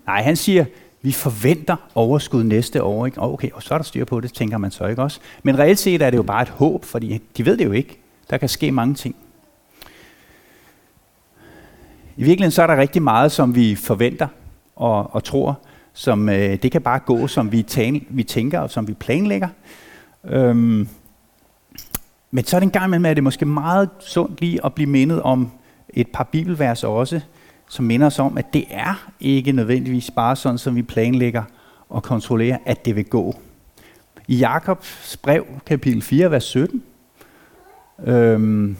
Nej, 0.06 0.22
han 0.22 0.36
siger, 0.36 0.64
vi 1.02 1.12
forventer 1.12 1.76
overskud 1.94 2.42
næste 2.42 2.82
år. 2.82 3.06
Ikke? 3.06 3.20
Okay, 3.20 3.50
og 3.50 3.62
så 3.62 3.74
er 3.74 3.78
der 3.78 3.84
styr 3.84 4.04
på 4.04 4.20
det, 4.20 4.32
tænker 4.32 4.58
man 4.58 4.70
så 4.70 4.86
ikke 4.86 5.02
også. 5.02 5.20
Men 5.42 5.58
reelt 5.58 5.78
set 5.78 6.02
er 6.02 6.10
det 6.10 6.16
jo 6.16 6.22
bare 6.22 6.42
et 6.42 6.48
håb, 6.48 6.84
fordi 6.84 7.20
de 7.36 7.46
ved 7.46 7.56
det 7.56 7.64
jo 7.64 7.72
ikke. 7.72 8.00
Der 8.30 8.36
kan 8.36 8.48
ske 8.48 8.70
mange 8.70 8.94
ting. 8.94 9.16
I 12.16 12.22
virkeligheden 12.24 12.50
så 12.50 12.62
er 12.62 12.66
der 12.66 12.76
rigtig 12.76 13.02
meget, 13.02 13.32
som 13.32 13.54
vi 13.54 13.74
forventer 13.74 14.28
og, 14.76 15.14
og 15.14 15.24
tror, 15.24 15.58
som 15.92 16.28
øh, 16.28 16.62
det 16.62 16.72
kan 16.72 16.82
bare 16.82 16.98
gå, 16.98 17.26
som 17.26 17.52
vi, 17.52 17.64
tan- 17.70 18.06
vi 18.10 18.22
tænker 18.22 18.60
og 18.60 18.70
som 18.70 18.88
vi 18.88 18.94
planlægger. 18.94 19.48
Øhm, 20.24 20.88
men 22.30 22.44
så 22.44 22.56
er 22.56 22.60
det 22.60 22.66
en 22.66 22.70
gang 22.70 22.84
imellem, 22.84 23.04
at 23.04 23.16
det 23.16 23.24
måske 23.24 23.46
meget 23.46 23.90
sundt 23.98 24.40
lige 24.40 24.64
at 24.64 24.74
blive 24.74 24.90
mindet 24.90 25.22
om 25.22 25.50
et 25.88 26.08
par 26.08 26.24
bibelvers 26.24 26.84
også, 26.84 27.20
som 27.68 27.84
minder 27.84 28.06
os 28.06 28.18
om, 28.18 28.38
at 28.38 28.52
det 28.52 28.64
er 28.70 29.10
ikke 29.20 29.52
nødvendigvis 29.52 30.10
bare 30.10 30.36
sådan, 30.36 30.58
som 30.58 30.76
vi 30.76 30.82
planlægger 30.82 31.42
og 31.88 32.02
kontrollerer, 32.02 32.58
at 32.64 32.84
det 32.84 32.96
vil 32.96 33.04
gå. 33.04 33.34
I 34.28 34.36
Jakobs 34.36 35.16
brev, 35.16 35.46
kapitel 35.66 36.02
4, 36.02 36.30
vers 36.30 36.44
17, 36.44 36.82
øhm, 38.04 38.76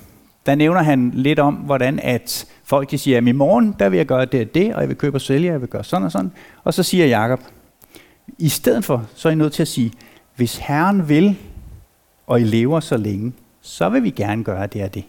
der 0.47 0.55
nævner 0.55 0.83
han 0.83 1.11
lidt 1.15 1.39
om, 1.39 1.55
hvordan 1.55 1.99
at 2.03 2.47
folk 2.65 2.91
de 2.91 2.99
siger, 2.99 3.19
at 3.19 3.27
i 3.27 3.33
morgen 3.33 3.77
der 3.79 3.89
vil 3.89 3.97
jeg 3.97 4.07
gøre 4.07 4.25
det 4.25 4.49
og 4.49 4.55
det, 4.55 4.75
og 4.75 4.81
jeg 4.81 4.89
vil 4.89 4.97
købe 4.97 5.17
og 5.17 5.21
sælge, 5.21 5.49
og 5.49 5.53
jeg 5.53 5.61
vil 5.61 5.69
gøre 5.69 5.85
sådan 5.85 6.05
og 6.05 6.13
sådan. 6.13 6.33
Og 6.65 6.75
så 6.75 6.83
siger 6.83 7.07
Jakob, 7.07 7.41
i 8.39 8.49
stedet 8.49 8.85
for, 8.85 9.07
så 9.15 9.29
er 9.29 9.33
I 9.33 9.35
nødt 9.35 9.53
til 9.53 9.63
at 9.63 9.69
sige, 9.69 9.93
hvis 10.37 10.57
Herren 10.57 11.09
vil, 11.09 11.39
og 12.27 12.41
I 12.41 12.45
lever 12.45 12.81
så 12.81 12.97
længe, 12.97 13.33
så 13.61 13.89
vil 13.89 14.03
vi 14.03 14.11
gerne 14.11 14.45
gøre 14.45 14.67
det 14.67 14.83
og 14.83 14.95
det. 14.95 15.05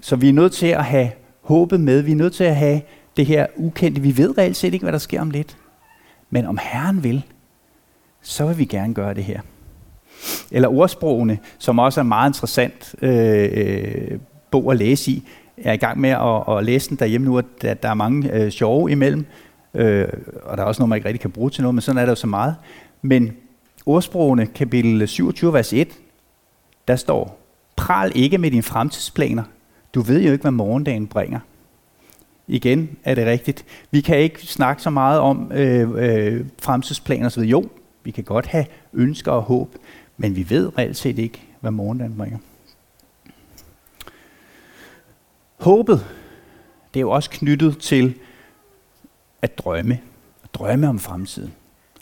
Så 0.00 0.16
vi 0.16 0.28
er 0.28 0.32
nødt 0.32 0.52
til 0.52 0.66
at 0.66 0.84
have 0.84 1.10
håbet 1.42 1.80
med. 1.80 2.02
Vi 2.02 2.12
er 2.12 2.16
nødt 2.16 2.34
til 2.34 2.44
at 2.44 2.56
have 2.56 2.80
det 3.16 3.26
her 3.26 3.46
ukendte. 3.56 4.00
Vi 4.00 4.16
ved 4.16 4.38
reelt 4.38 4.56
set 4.56 4.74
ikke, 4.74 4.84
hvad 4.84 4.92
der 4.92 4.98
sker 4.98 5.20
om 5.20 5.30
lidt. 5.30 5.56
Men 6.30 6.46
om 6.46 6.58
Herren 6.62 7.04
vil, 7.04 7.24
så 8.22 8.46
vil 8.46 8.58
vi 8.58 8.64
gerne 8.64 8.94
gøre 8.94 9.14
det 9.14 9.24
her. 9.24 9.40
Eller 10.50 10.68
ordsprogene, 10.68 11.38
som 11.58 11.78
også 11.78 12.00
er 12.00 12.04
meget 12.04 12.30
interessant 12.30 12.94
øh, 13.02 14.18
bog 14.50 14.72
at 14.72 14.78
læse 14.78 15.10
i. 15.10 15.28
Jeg 15.58 15.70
er 15.70 15.72
i 15.72 15.76
gang 15.76 16.00
med 16.00 16.10
at, 16.10 16.58
at 16.58 16.64
læse 16.64 16.88
den 16.88 16.96
derhjemme 16.96 17.24
nu, 17.24 17.36
og 17.36 17.44
der, 17.62 17.74
der 17.74 17.88
er 17.88 17.94
mange 17.94 18.32
øh, 18.32 18.50
sjove 18.50 18.90
imellem. 18.90 19.26
Øh, 19.74 20.08
og 20.42 20.56
der 20.56 20.62
er 20.62 20.66
også 20.66 20.82
noget, 20.82 20.88
man 20.88 20.96
ikke 20.96 21.08
rigtig 21.08 21.20
kan 21.20 21.30
bruge 21.30 21.50
til 21.50 21.62
noget, 21.62 21.74
men 21.74 21.82
sådan 21.82 21.98
er 21.98 22.04
der 22.04 22.12
jo 22.12 22.16
så 22.16 22.26
meget. 22.26 22.54
Men 23.02 23.32
ordsprogene, 23.86 24.46
kapitel 24.46 25.08
27, 25.08 25.52
vers 25.52 25.72
1, 25.72 25.88
der 26.88 26.96
står, 26.96 27.40
pral 27.76 28.12
ikke 28.14 28.38
med 28.38 28.50
dine 28.50 28.62
fremtidsplaner. 28.62 29.42
Du 29.94 30.00
ved 30.00 30.22
jo 30.22 30.32
ikke, 30.32 30.42
hvad 30.42 30.50
morgendagen 30.50 31.06
bringer. 31.06 31.40
Igen 32.48 32.96
er 33.04 33.14
det 33.14 33.26
rigtigt. 33.26 33.64
Vi 33.90 34.00
kan 34.00 34.18
ikke 34.18 34.46
snakke 34.46 34.82
så 34.82 34.90
meget 34.90 35.20
om 35.20 35.52
øh, 35.54 35.90
øh, 35.96 36.44
fremtidsplaner 36.62 37.26
osv. 37.26 37.42
Jo, 37.42 37.68
vi 38.04 38.10
kan 38.10 38.24
godt 38.24 38.46
have 38.46 38.66
ønsker 38.92 39.32
og 39.32 39.42
håb, 39.42 39.74
men 40.16 40.36
vi 40.36 40.50
ved 40.50 40.78
reelt 40.78 40.96
set 40.96 41.18
ikke, 41.18 41.42
hvad 41.60 41.70
morgendagen 41.70 42.16
bringer. 42.16 42.38
Håbet, 45.60 46.06
det 46.94 47.00
er 47.00 47.02
jo 47.02 47.10
også 47.10 47.30
knyttet 47.30 47.78
til 47.78 48.14
at 49.42 49.58
drømme. 49.58 50.00
At 50.44 50.54
drømme 50.54 50.88
om 50.88 50.98
fremtiden. 50.98 51.52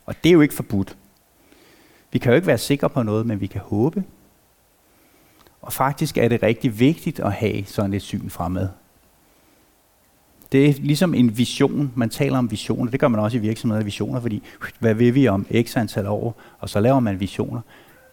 Og 0.07 0.15
det 0.25 0.29
er 0.29 0.33
jo 0.33 0.41
ikke 0.41 0.55
forbudt. 0.55 0.97
Vi 2.13 2.19
kan 2.19 2.33
jo 2.33 2.37
ikke 2.37 2.47
være 2.47 2.59
sikre 2.59 2.91
på 2.91 3.03
noget, 3.03 3.27
men 3.27 3.41
vi 3.41 3.47
kan 3.47 3.61
håbe. 3.61 4.05
Og 5.63 5.73
faktisk 5.73 6.17
er 6.17 6.29
det 6.29 6.43
rigtig 6.43 6.81
vigtigt 6.81 7.21
at 7.21 7.33
have 7.33 7.65
sådan 7.65 7.95
et 7.95 8.03
syn 8.03 8.31
fremad. 8.31 8.69
Det 10.53 10.69
er 10.69 10.73
ligesom 10.73 11.15
en 11.15 11.39
vision. 11.39 11.93
Man 11.97 12.11
taler 12.11 12.39
om 12.39 12.51
visioner. 12.51 12.91
Det 12.91 13.01
gør 13.01 13.09
man 13.09 13.21
også 13.21 13.37
i 13.37 13.41
virksomheder 13.41 13.85
visioner, 13.85 14.21
fordi 14.21 14.43
hvad 14.79 14.95
vil 14.95 15.15
vi 15.15 15.29
om 15.29 15.47
x 15.63 15.77
antal 15.77 16.07
år? 16.07 16.41
Og 16.59 16.69
så 16.69 16.81
laver 16.81 17.01
man 17.01 17.21
visioner. 17.21 17.61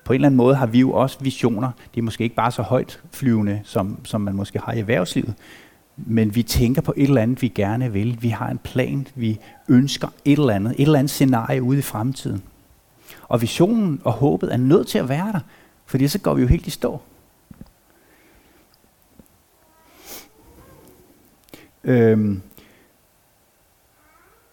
På 0.09 0.13
en 0.13 0.15
eller 0.15 0.27
anden 0.27 0.37
måde 0.37 0.55
har 0.55 0.65
vi 0.65 0.79
jo 0.79 0.91
også 0.91 1.17
visioner. 1.21 1.71
Det 1.93 2.01
er 2.01 2.03
måske 2.03 2.23
ikke 2.23 2.35
bare 2.35 2.51
så 2.51 2.61
højt 2.61 3.01
flyvende, 3.11 3.61
som, 3.63 4.05
som 4.05 4.21
man 4.21 4.35
måske 4.35 4.59
har 4.59 4.73
i 4.73 4.79
erhvervslivet. 4.79 5.33
Men 5.95 6.35
vi 6.35 6.43
tænker 6.43 6.81
på 6.81 6.93
et 6.97 7.03
eller 7.03 7.21
andet, 7.21 7.41
vi 7.41 7.47
gerne 7.47 7.93
vil. 7.93 8.17
Vi 8.21 8.29
har 8.29 8.49
en 8.49 8.57
plan. 8.57 9.07
Vi 9.15 9.39
ønsker 9.67 10.07
et 10.25 10.39
eller 10.39 10.53
andet. 10.53 10.71
Et 10.71 10.81
eller 10.81 10.99
andet 10.99 11.09
scenarie 11.09 11.63
ude 11.63 11.79
i 11.79 11.81
fremtiden. 11.81 12.43
Og 13.27 13.41
visionen 13.41 14.01
og 14.03 14.11
håbet 14.11 14.53
er 14.53 14.57
nødt 14.57 14.87
til 14.87 14.97
at 14.97 15.09
være 15.09 15.31
der, 15.31 15.39
fordi 15.85 16.07
så 16.07 16.19
går 16.19 16.33
vi 16.33 16.41
jo 16.41 16.47
helt 16.47 16.67
i 16.67 16.69
stå. 16.69 17.01
Øhm, 21.83 22.41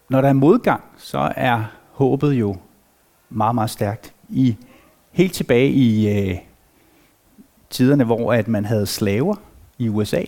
når 0.09 0.21
der 0.21 0.29
er 0.29 0.33
modgang, 0.33 0.83
så 0.97 1.33
er 1.35 1.63
håbet 1.91 2.33
jo 2.33 2.57
meget, 3.29 3.55
meget 3.55 3.69
stærkt. 3.69 4.13
I 4.29 4.55
helt 5.17 5.33
tilbage 5.33 5.69
i 5.69 6.19
øh, 6.19 6.37
tiderne, 7.69 8.03
hvor 8.03 8.33
at 8.33 8.47
man 8.47 8.65
havde 8.65 8.85
slaver 8.85 9.35
i 9.77 9.89
USA, 9.89 10.23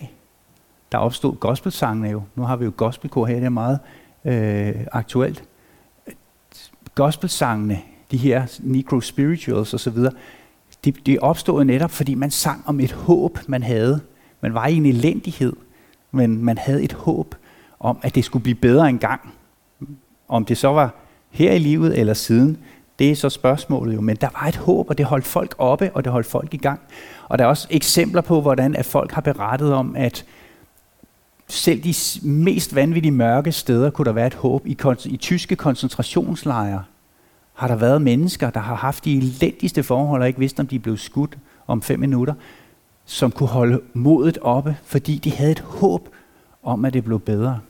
der 0.92 0.98
opstod 0.98 1.36
gospelsangene 1.36 2.08
jo. 2.08 2.22
Nu 2.34 2.42
har 2.42 2.56
vi 2.56 2.64
jo 2.64 2.72
gospelkor 2.76 3.26
her, 3.26 3.34
det 3.34 3.44
er 3.44 3.48
meget 3.48 3.78
øh, 4.24 4.86
aktuelt. 4.92 5.44
Gospelsangene, 6.94 7.78
de 8.10 8.16
her 8.16 8.58
Negro 8.60 9.00
Spirituals 9.00 9.74
osv., 9.74 9.96
det, 10.84 11.06
de 11.06 11.18
opstod 11.18 11.64
netop, 11.64 11.90
fordi 11.90 12.14
man 12.14 12.30
sang 12.30 12.62
om 12.66 12.80
et 12.80 12.92
håb, 12.92 13.38
man 13.46 13.62
havde. 13.62 14.00
Man 14.40 14.54
var 14.54 14.66
i 14.66 14.74
en 14.74 14.86
elendighed, 14.86 15.52
men 16.10 16.44
man 16.44 16.58
havde 16.58 16.82
et 16.82 16.92
håb 16.92 17.34
om, 17.80 17.98
at 18.02 18.14
det 18.14 18.24
skulle 18.24 18.42
blive 18.42 18.54
bedre 18.54 18.88
engang. 18.88 19.34
Om 20.28 20.44
det 20.44 20.58
så 20.58 20.68
var 20.68 20.94
her 21.30 21.52
i 21.52 21.58
livet 21.58 21.98
eller 21.98 22.14
siden, 22.14 22.58
det 23.00 23.10
er 23.10 23.14
så 23.14 23.28
spørgsmålet 23.28 23.94
jo. 23.94 24.00
Men 24.00 24.16
der 24.16 24.28
var 24.40 24.48
et 24.48 24.56
håb, 24.56 24.90
og 24.90 24.98
det 24.98 25.06
holdt 25.06 25.26
folk 25.26 25.54
oppe, 25.58 25.90
og 25.94 26.04
det 26.04 26.12
holdt 26.12 26.26
folk 26.26 26.54
i 26.54 26.56
gang. 26.56 26.80
Og 27.28 27.38
der 27.38 27.44
er 27.44 27.48
også 27.48 27.66
eksempler 27.70 28.20
på, 28.20 28.40
hvordan 28.40 28.76
at 28.76 28.86
folk 28.86 29.12
har 29.12 29.20
berettet 29.20 29.72
om, 29.72 29.96
at 29.96 30.24
selv 31.48 31.84
de 31.84 31.94
mest 32.28 32.74
vanvittige 32.74 33.12
mørke 33.12 33.52
steder 33.52 33.90
kunne 33.90 34.04
der 34.04 34.12
være 34.12 34.26
et 34.26 34.34
håb. 34.34 34.66
I, 34.66 34.76
i 35.04 35.16
tyske 35.16 35.56
koncentrationslejre 35.56 36.82
har 37.54 37.68
der 37.68 37.76
været 37.76 38.02
mennesker, 38.02 38.50
der 38.50 38.60
har 38.60 38.74
haft 38.74 39.04
de 39.04 39.16
elendigste 39.16 39.82
forhold, 39.82 40.22
og 40.22 40.28
ikke 40.28 40.40
vidst, 40.40 40.60
om 40.60 40.66
de 40.66 40.78
blev 40.78 40.96
skudt 40.96 41.38
om 41.66 41.82
fem 41.82 42.00
minutter, 42.00 42.34
som 43.04 43.30
kunne 43.30 43.48
holde 43.48 43.80
modet 43.92 44.38
oppe, 44.38 44.76
fordi 44.84 45.18
de 45.18 45.32
havde 45.32 45.52
et 45.52 45.60
håb 45.60 46.08
om, 46.62 46.84
at 46.84 46.92
det 46.92 47.04
blev 47.04 47.20
bedre. 47.20 47.60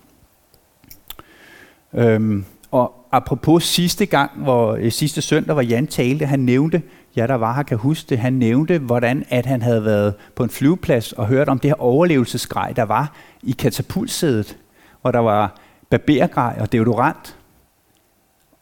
Øhm, 1.94 2.44
og 2.70 2.99
apropos 3.12 3.64
sidste 3.64 4.06
gang, 4.06 4.30
hvor 4.36 4.74
øh, 4.74 4.92
sidste 4.92 5.22
søndag, 5.22 5.52
hvor 5.52 5.62
Jan 5.62 5.86
talte, 5.86 6.26
han 6.26 6.40
nævnte, 6.40 6.82
ja 7.16 7.26
der 7.26 7.34
var 7.34 7.54
her 7.54 7.62
kan 7.62 7.78
huske 7.78 8.06
det, 8.08 8.18
han 8.18 8.32
nævnte, 8.32 8.78
hvordan 8.78 9.24
at 9.28 9.46
han 9.46 9.62
havde 9.62 9.84
været 9.84 10.14
på 10.34 10.42
en 10.42 10.50
flyveplads 10.50 11.12
og 11.12 11.26
hørt 11.26 11.48
om 11.48 11.58
det 11.58 11.70
her 11.70 11.82
overlevelsesgrej, 11.82 12.72
der 12.72 12.82
var 12.82 13.12
i 13.42 13.52
katapultsædet, 13.52 14.56
hvor 15.00 15.10
der 15.10 15.18
var 15.18 15.60
barbergrej 15.90 16.56
og 16.60 16.72
deodorant. 16.72 17.36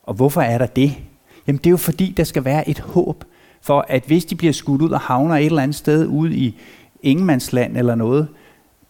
Og 0.02 0.14
hvorfor 0.14 0.40
er 0.40 0.58
der 0.58 0.66
det? 0.66 0.94
Jamen 1.46 1.58
det 1.58 1.66
er 1.66 1.70
jo 1.70 1.76
fordi, 1.76 2.14
der 2.16 2.24
skal 2.24 2.44
være 2.44 2.68
et 2.68 2.78
håb 2.78 3.24
for, 3.62 3.84
at 3.88 4.04
hvis 4.06 4.24
de 4.24 4.36
bliver 4.36 4.52
skudt 4.52 4.82
ud 4.82 4.90
og 4.90 5.00
havner 5.00 5.36
et 5.36 5.46
eller 5.46 5.62
andet 5.62 5.74
sted 5.74 6.06
ude 6.06 6.36
i 6.36 6.60
ingenmandsland 7.02 7.76
eller 7.76 7.94
noget, 7.94 8.28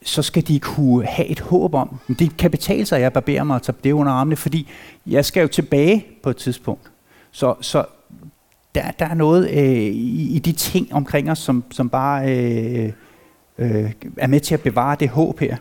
så 0.03 0.23
skal 0.23 0.49
de 0.49 0.61
kunne 0.61 1.07
have 1.07 1.29
et 1.29 1.41
håb 1.41 1.75
om, 1.75 1.99
men 2.07 2.17
det 2.19 2.37
kan 2.37 2.51
betale 2.51 2.87
sig, 2.87 2.97
at 2.97 3.03
jeg 3.03 3.13
barberer 3.13 3.45
mig 3.45 3.57
og 3.57 3.63
tager 3.63 3.79
det 3.85 3.93
under 3.93 4.13
armene, 4.13 4.37
fordi 4.37 4.69
jeg 5.07 5.25
skal 5.25 5.41
jo 5.41 5.49
tilbage 5.49 6.07
på 6.23 6.31
et 6.31 6.37
tidspunkt. 6.37 6.91
Så, 7.31 7.55
så 7.61 7.85
der, 8.75 8.91
der 8.91 9.07
er 9.07 9.15
noget 9.15 9.51
øh, 9.51 9.77
i, 9.77 10.37
i 10.37 10.39
de 10.39 10.53
ting 10.53 10.95
omkring 10.95 11.31
os, 11.31 11.39
som, 11.39 11.65
som 11.71 11.89
bare 11.89 12.37
øh, 12.37 12.93
øh, 13.59 13.93
er 14.17 14.27
med 14.27 14.41
til 14.41 14.55
at 14.55 14.61
bevare 14.61 14.97
det 15.01 15.09
håb 15.09 15.41
her. 15.41 15.57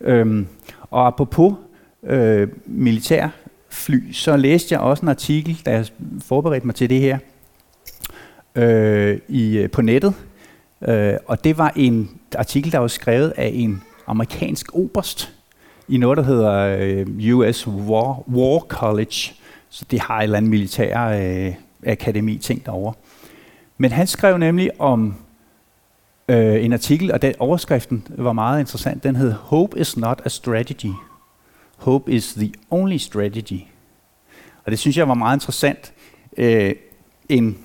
Øhm, 0.00 0.46
og 0.90 1.06
apropos 1.06 1.54
øh, 2.02 2.48
militærfly, 2.66 4.12
så 4.12 4.36
læste 4.36 4.72
jeg 4.72 4.80
også 4.80 5.02
en 5.02 5.08
artikel, 5.08 5.62
da 5.66 5.70
jeg 5.70 5.86
forberedte 6.24 6.66
mig 6.66 6.74
til 6.74 6.90
det 6.90 7.00
her, 7.00 7.18
øh, 8.54 9.18
i, 9.28 9.58
øh, 9.58 9.70
på 9.70 9.82
nettet. 9.82 10.14
Øh, 10.82 11.14
og 11.26 11.44
det 11.44 11.58
var 11.58 11.72
en 11.76 12.10
artikel, 12.38 12.72
der 12.72 12.78
var 12.78 12.88
skrevet 12.88 13.32
af 13.36 13.50
en 13.54 13.82
amerikansk 14.06 14.74
oberst 14.74 15.32
i 15.88 15.96
noget, 15.96 16.16
der 16.16 16.22
hedder 16.22 16.76
øh, 16.80 17.36
US 17.36 17.66
War, 17.66 18.28
War 18.28 18.58
College. 18.58 19.34
Så 19.68 19.84
det 19.90 20.00
har 20.00 20.18
et 20.18 20.22
eller 20.22 20.36
andet 20.36 20.50
militær 20.50 21.08
øh, 21.08 21.54
akademi 21.86 22.38
ting 22.38 22.66
derovre. 22.66 22.94
Men 23.78 23.92
han 23.92 24.06
skrev 24.06 24.38
nemlig 24.38 24.70
om 24.80 25.14
øh, 26.28 26.64
en 26.64 26.72
artikel, 26.72 27.12
og 27.12 27.22
den 27.22 27.34
overskriften 27.38 28.06
var 28.08 28.32
meget 28.32 28.60
interessant. 28.60 29.04
Den 29.04 29.16
hed 29.16 29.32
Hope 29.32 29.80
is 29.80 29.96
not 29.96 30.22
a 30.24 30.28
strategy. 30.28 30.92
Hope 31.76 32.12
is 32.12 32.34
the 32.34 32.52
only 32.70 32.96
strategy. 32.96 33.60
Og 34.64 34.70
det 34.70 34.78
synes 34.78 34.96
jeg 34.96 35.08
var 35.08 35.14
meget 35.14 35.36
interessant. 35.36 35.92
Øh, 36.36 36.74
en 37.28 37.58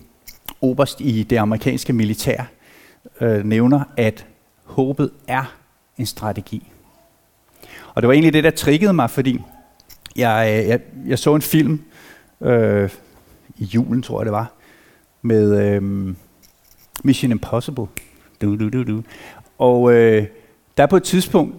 oberst 0.61 1.01
i 1.01 1.23
det 1.23 1.37
amerikanske 1.37 1.93
militær 1.93 2.43
øh, 3.21 3.45
nævner, 3.45 3.83
at 3.97 4.25
håbet 4.63 5.11
er 5.27 5.55
en 5.97 6.05
strategi. 6.05 6.71
Og 7.93 8.01
det 8.01 8.07
var 8.07 8.13
egentlig 8.13 8.33
det, 8.33 8.43
der 8.43 8.51
triggede 8.51 8.93
mig, 8.93 9.09
fordi 9.09 9.41
jeg, 10.15 10.61
øh, 10.61 10.69
jeg, 10.69 10.79
jeg 11.05 11.19
så 11.19 11.35
en 11.35 11.41
film 11.41 11.81
øh, 12.41 12.89
i 13.57 13.63
julen, 13.63 14.01
tror 14.01 14.21
jeg 14.21 14.25
det 14.25 14.31
var, 14.31 14.53
med 15.21 15.61
øh, 15.61 16.15
Mission 17.03 17.31
Impossible. 17.31 17.85
Du, 18.41 18.55
du, 18.55 18.69
du, 18.69 18.83
du. 18.83 19.03
Og 19.57 19.93
øh, 19.93 20.27
der 20.77 20.85
på 20.85 20.97
et 20.97 21.03
tidspunkt, 21.03 21.55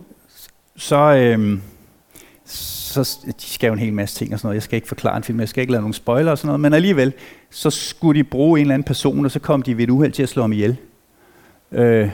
så, 0.77 0.97
øh, 0.97 1.59
så 2.45 3.19
de 3.27 3.47
skal 3.47 3.67
jo 3.67 3.73
en 3.73 3.79
hel 3.79 3.93
masse 3.93 4.19
ting 4.19 4.33
og 4.33 4.39
sådan 4.39 4.47
noget. 4.47 4.55
Jeg 4.55 4.63
skal 4.63 4.77
ikke 4.77 4.89
forklare 4.89 5.17
en 5.17 5.23
film, 5.23 5.41
jeg 5.41 5.49
skal 5.49 5.61
ikke 5.61 5.73
lave 5.73 5.83
nogen 5.83 5.95
spoiler 5.95 6.31
og 6.31 6.39
sådan 6.39 6.47
noget, 6.47 6.61
men 6.61 6.73
alligevel, 6.73 7.13
så 7.51 7.71
skulle 7.71 8.19
de 8.19 8.25
bruge 8.25 8.61
en 8.61 8.65
eller 8.65 8.75
anden 8.75 8.87
person, 8.87 9.25
og 9.25 9.31
så 9.31 9.39
kom 9.39 9.63
de 9.63 9.77
ved 9.77 9.85
et 9.85 9.91
uheld 9.91 10.13
til 10.13 10.23
at 10.23 10.29
slå 10.29 10.43
ham 10.43 10.53
ihjel. 10.53 10.77
Øh, 11.73 12.11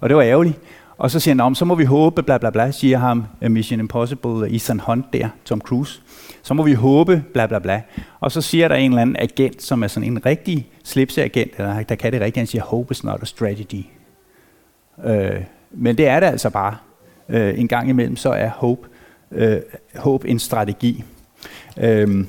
og 0.00 0.08
det 0.08 0.16
var 0.16 0.22
ærgerligt. 0.22 0.58
Og 0.98 1.10
så 1.10 1.20
siger 1.20 1.42
han, 1.42 1.54
så 1.54 1.64
må 1.64 1.74
vi 1.74 1.84
håbe, 1.84 2.22
bla 2.22 2.38
bla 2.38 2.50
bla, 2.50 2.70
siger 2.70 2.98
ham 2.98 3.26
øh, 3.42 3.50
Mission 3.50 3.80
Impossible, 3.80 4.46
øh, 4.46 4.54
Ethan 4.54 4.80
Hunt 4.80 5.12
der, 5.12 5.28
Tom 5.44 5.60
Cruise. 5.60 6.00
Så 6.42 6.54
må 6.54 6.62
vi 6.62 6.72
håbe, 6.72 7.24
bla 7.32 7.46
bla 7.46 7.58
bla. 7.58 7.82
Og 8.20 8.32
så 8.32 8.40
siger 8.40 8.68
der 8.68 8.74
en 8.74 8.90
eller 8.90 9.02
anden 9.02 9.16
agent, 9.18 9.62
som 9.62 9.82
er 9.82 9.88
sådan 9.88 10.08
en 10.08 10.26
rigtig 10.26 10.68
slipseagent, 10.84 11.52
eller 11.58 11.82
der 11.82 11.94
kan 11.94 12.12
det 12.12 12.20
rigtigt, 12.20 12.36
han 12.36 12.46
siger, 12.46 12.62
hope 12.62 12.92
is 12.92 13.04
not 13.04 13.22
a 13.22 13.24
strategy. 13.24 13.84
Øh, 15.04 15.40
men 15.70 15.98
det 15.98 16.08
er 16.08 16.20
det 16.20 16.26
altså 16.26 16.50
bare. 16.50 16.76
Øh, 17.28 17.58
en 17.58 17.68
gang 17.68 17.88
imellem, 17.88 18.16
så 18.16 18.30
er 18.30 18.48
hope, 18.48 18.88
øh, 19.32 19.60
hope 19.96 20.28
en 20.28 20.38
strategi. 20.38 21.04
Øh, 21.76 22.24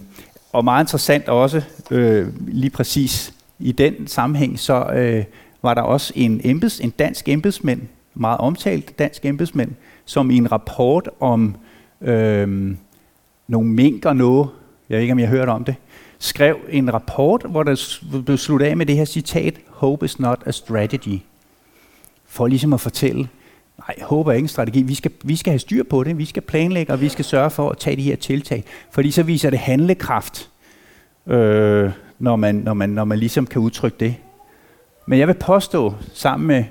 og 0.51 0.63
meget 0.63 0.83
interessant 0.83 1.29
også, 1.29 1.61
øh, 1.91 2.27
lige 2.47 2.69
præcis 2.69 3.33
i 3.59 3.71
den 3.71 4.07
sammenhæng, 4.07 4.59
så 4.59 4.85
øh, 4.85 5.23
var 5.61 5.73
der 5.73 5.81
også 5.81 6.13
en, 6.15 6.41
embeds, 6.43 6.79
en 6.79 6.89
dansk 6.89 7.29
embedsmand, 7.29 7.81
meget 8.13 8.37
omtalt 8.37 8.99
dansk 8.99 9.25
embedsmand, 9.25 9.71
som 10.05 10.31
i 10.31 10.37
en 10.37 10.51
rapport 10.51 11.09
om 11.19 11.55
øh, 12.01 12.75
nogle 13.47 13.69
mink 13.69 14.05
og 14.05 14.15
noget, 14.15 14.49
jeg 14.89 14.95
ved 14.95 15.01
ikke, 15.01 15.11
om 15.11 15.19
jeg 15.19 15.27
har 15.27 15.35
hørt 15.35 15.49
om 15.49 15.63
det, 15.63 15.75
skrev 16.19 16.57
en 16.69 16.93
rapport, 16.93 17.45
hvor 17.49 17.63
der 17.63 17.99
blev 18.25 18.37
sluttet 18.37 18.67
af 18.67 18.77
med 18.77 18.85
det 18.85 18.95
her 18.95 19.05
citat, 19.05 19.59
Hope 19.67 20.05
is 20.05 20.19
not 20.19 20.43
a 20.45 20.51
strategy. 20.51 21.19
For 22.25 22.47
ligesom 22.47 22.73
at 22.73 22.81
fortælle, 22.81 23.29
nej, 23.77 23.95
håb 24.01 24.27
er 24.27 24.31
ikke 24.31 24.45
en 24.45 24.49
strategi. 24.49 24.81
Vi 24.81 24.95
skal, 24.95 25.11
vi 25.23 25.35
skal 25.35 25.51
have 25.51 25.59
styr 25.59 25.83
på 25.83 26.03
det. 26.03 26.17
Vi 26.17 26.25
skal 26.25 26.41
planlægge, 26.41 26.93
og 26.93 27.01
vi 27.01 27.09
skal 27.09 27.25
sørge 27.25 27.49
for 27.49 27.69
at 27.69 27.77
tage 27.77 27.95
de 27.95 28.01
her 28.01 28.15
tiltag. 28.15 28.63
Fordi 28.91 29.11
så 29.11 29.23
viser 29.23 29.49
det 29.49 29.59
handlekraft, 29.59 30.49
øh, 31.27 31.91
når, 32.19 32.35
man, 32.35 32.55
når, 32.55 32.73
man, 32.73 32.89
når 32.89 33.03
man 33.03 33.19
ligesom 33.19 33.45
kan 33.45 33.61
udtrykke 33.61 33.97
det. 33.99 34.15
Men 35.05 35.19
jeg 35.19 35.27
vil 35.27 35.33
påstå, 35.33 35.93
sammen 36.13 36.47
med 36.47 36.63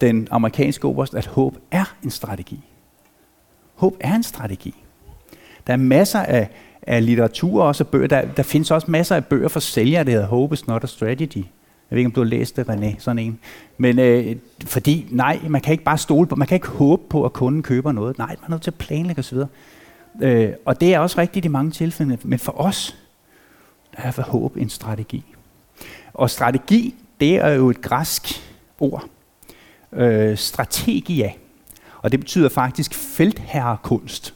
den 0.00 0.28
amerikanske 0.30 0.84
oberst, 0.84 1.14
at 1.14 1.26
håb 1.26 1.56
er 1.70 1.94
en 2.04 2.10
strategi. 2.10 2.60
Håb 3.74 3.96
er 4.00 4.14
en 4.14 4.22
strategi. 4.22 4.74
Der 5.66 5.72
er 5.72 5.76
masser 5.76 6.20
af, 6.20 6.48
af 6.82 7.06
litteratur 7.06 7.62
og 7.62 7.68
også 7.68 7.84
bøger. 7.84 8.06
Der, 8.06 8.22
der 8.36 8.42
findes 8.42 8.70
også 8.70 8.90
masser 8.90 9.16
af 9.16 9.24
bøger 9.24 9.48
for 9.48 9.60
sælgere, 9.60 10.04
der 10.04 10.10
hedder 10.10 10.26
Hope 10.26 10.52
is 10.52 10.66
not 10.66 10.84
a 10.84 10.86
strategy. 10.86 11.44
Jeg 11.90 11.96
ved 11.96 11.98
ikke, 11.98 12.08
om 12.08 12.12
du 12.12 12.20
har 12.20 12.28
læst 12.28 12.56
det, 12.56 12.68
René, 12.68 12.94
sådan 12.98 13.18
en. 13.18 13.38
Men 13.78 13.98
øh, 13.98 14.36
fordi, 14.64 15.06
nej, 15.10 15.40
man 15.48 15.60
kan 15.60 15.72
ikke 15.72 15.84
bare 15.84 15.98
stole 15.98 16.26
på, 16.26 16.36
man 16.36 16.48
kan 16.48 16.54
ikke 16.54 16.68
håbe 16.68 17.02
på, 17.08 17.24
at 17.24 17.32
kunden 17.32 17.62
køber 17.62 17.92
noget. 17.92 18.18
Nej, 18.18 18.36
man 18.40 18.46
er 18.46 18.50
nødt 18.50 18.62
til 18.62 18.70
at 18.70 18.74
planlægge 18.74 19.20
osv. 19.20 19.38
Øh, 20.22 20.52
og 20.64 20.80
det 20.80 20.94
er 20.94 20.98
også 20.98 21.20
rigtigt 21.20 21.44
i 21.44 21.48
mange 21.48 21.70
tilfælde. 21.70 22.18
Men 22.22 22.38
for 22.38 22.60
os, 22.60 22.96
der 23.96 24.02
er 24.02 24.10
for 24.10 24.22
håb 24.22 24.56
en 24.56 24.68
strategi. 24.68 25.24
Og 26.14 26.30
strategi, 26.30 26.94
det 27.20 27.34
er 27.36 27.48
jo 27.50 27.70
et 27.70 27.80
græsk 27.80 28.42
ord. 28.80 29.04
Øh, 29.92 30.36
strategia. 30.36 31.32
Og 32.02 32.12
det 32.12 32.20
betyder 32.20 32.48
faktisk 32.48 32.94
feltherrekunst 32.94 34.34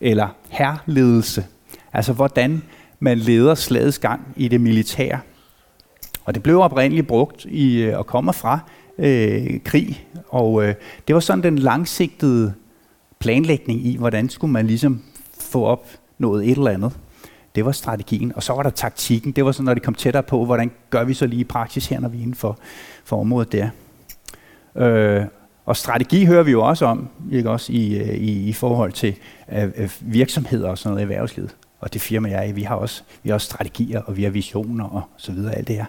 eller 0.00 0.28
herledelse. 0.48 1.46
Altså 1.92 2.12
hvordan 2.12 2.62
man 3.00 3.18
leder 3.18 3.54
slagets 3.54 3.98
gang 3.98 4.20
i 4.36 4.48
det 4.48 4.60
militære. 4.60 5.20
Og 6.24 6.34
det 6.34 6.42
blev 6.42 6.60
oprindeligt 6.60 7.06
brugt 7.06 7.44
i 7.44 7.82
øh, 7.82 7.94
og 7.94 7.98
at 7.98 8.06
komme 8.06 8.32
fra 8.32 8.58
øh, 8.98 9.60
krig, 9.64 10.06
og 10.28 10.64
øh, 10.64 10.74
det 11.08 11.14
var 11.14 11.20
sådan 11.20 11.42
den 11.42 11.58
langsigtede 11.58 12.54
planlægning 13.18 13.86
i, 13.86 13.96
hvordan 13.96 14.28
skulle 14.28 14.52
man 14.52 14.66
ligesom 14.66 15.02
få 15.40 15.64
op 15.64 15.86
noget 16.18 16.50
et 16.50 16.58
eller 16.58 16.70
andet. 16.70 16.92
Det 17.58 17.64
var 17.64 17.72
strategien. 17.72 18.32
Og 18.36 18.42
så 18.42 18.52
var 18.52 18.62
der 18.62 18.70
taktikken. 18.70 19.32
Det 19.32 19.44
var 19.44 19.52
sådan, 19.52 19.64
når 19.64 19.74
det 19.74 19.82
kom 19.82 19.94
tættere 19.94 20.22
på, 20.22 20.44
hvordan 20.44 20.70
gør 20.90 21.04
vi 21.04 21.14
så 21.14 21.26
lige 21.26 21.40
i 21.40 21.44
praksis 21.44 21.86
her, 21.86 22.00
når 22.00 22.08
vi 22.08 22.18
er 22.18 22.22
inden 22.22 22.34
for, 22.34 22.58
for 23.04 23.20
området 23.20 23.52
der. 23.52 23.68
Øh, 24.76 25.24
og 25.66 25.76
strategi 25.76 26.24
hører 26.24 26.42
vi 26.42 26.50
jo 26.50 26.62
også 26.62 26.86
om, 26.86 27.08
ikke 27.32 27.50
også 27.50 27.72
i, 27.72 27.98
øh, 27.98 28.14
i, 28.14 28.48
i 28.48 28.52
forhold 28.52 28.92
til 28.92 29.14
øh, 29.52 29.70
øh, 29.76 29.90
virksomheder 30.00 30.68
og 30.68 30.78
sådan 30.78 30.90
noget 30.90 31.00
i 31.00 31.02
erhvervslivet. 31.02 31.56
Og 31.80 31.92
det 31.92 32.00
firma, 32.00 32.28
jeg 32.28 32.38
er 32.38 32.42
i, 32.42 32.52
vi 32.52 32.62
har 32.62 32.74
også, 32.74 33.02
vi 33.22 33.30
har 33.30 33.34
også 33.34 33.44
strategier, 33.44 34.00
og 34.00 34.16
vi 34.16 34.22
har 34.22 34.30
visioner 34.30 34.84
og 34.84 35.02
så 35.16 35.32
videre, 35.32 35.54
alt 35.54 35.68
det 35.68 35.76
her. 35.76 35.86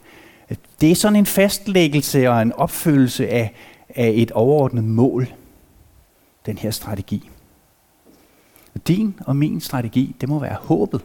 Det 0.81 0.91
er 0.91 0.95
sådan 0.95 1.15
en 1.15 1.25
fastlæggelse 1.25 2.29
og 2.29 2.41
en 2.41 2.53
opfyldelse 2.53 3.27
af, 3.27 3.53
af 3.95 4.11
et 4.15 4.31
overordnet 4.31 4.83
mål, 4.83 5.27
den 6.45 6.57
her 6.57 6.71
strategi. 6.71 7.29
Din 8.87 9.15
og 9.25 9.35
min 9.35 9.61
strategi, 9.61 10.15
det 10.21 10.29
må 10.29 10.39
være 10.39 10.57
håbet. 10.61 11.01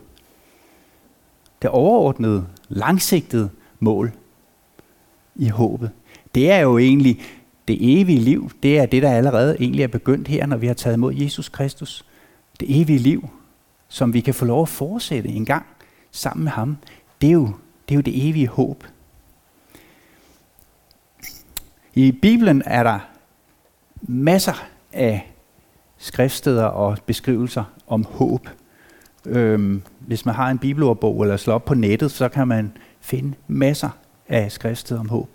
Det 1.64 1.70
overordnede, 1.70 2.46
langsigtede 2.68 3.50
mål 3.81 4.12
i 5.35 5.48
håbet. 5.48 5.90
Det 6.35 6.50
er 6.50 6.59
jo 6.59 6.79
egentlig 6.79 7.20
det 7.68 8.00
evige 8.00 8.18
liv. 8.20 8.50
Det 8.62 8.79
er 8.79 8.87
det, 8.87 9.03
der 9.03 9.11
allerede 9.11 9.57
egentlig 9.61 9.83
er 9.83 9.88
begyndt 9.88 10.29
her, 10.29 10.46
når 10.46 10.57
vi 10.57 10.66
har 10.66 10.74
taget 10.74 10.96
imod 10.96 11.14
Jesus 11.14 11.48
Kristus. 11.48 12.05
Det 12.61 12.81
evige 12.81 12.98
liv, 12.98 13.29
som 13.88 14.12
vi 14.12 14.20
kan 14.20 14.35
få 14.35 14.44
lov 14.44 14.62
at 14.62 14.68
fortsætte 14.68 15.29
en 15.29 15.44
gang 15.44 15.66
sammen 16.11 16.44
med 16.44 16.53
ham. 16.53 16.77
Det 17.20 17.29
er 17.29 17.33
jo 17.33 17.48
det, 17.88 17.94
er 17.94 17.96
jo 17.96 18.00
det 18.00 18.29
evige 18.29 18.48
håb. 18.48 18.85
I 21.94 22.12
Bibelen 22.12 22.62
er 22.66 22.83
der 22.83 22.98
masser 24.03 24.66
af 24.92 25.33
skriftsteder 25.98 26.64
og 26.64 26.98
beskrivelser 27.07 27.64
om 27.87 28.05
håb. 28.05 28.48
Øhm, 29.26 29.82
hvis 29.98 30.26
man 30.26 30.34
har 30.34 30.50
en 30.50 30.58
bibelordbog 30.58 31.22
eller 31.22 31.37
slår 31.37 31.54
op 31.54 31.64
på 31.64 31.74
nettet, 31.74 32.10
så 32.10 32.28
kan 32.28 32.48
man 32.48 32.72
finde 33.00 33.34
masser 33.48 33.90
af 34.28 34.52
skriftsteder 34.52 35.00
om 35.00 35.08
håb. 35.08 35.28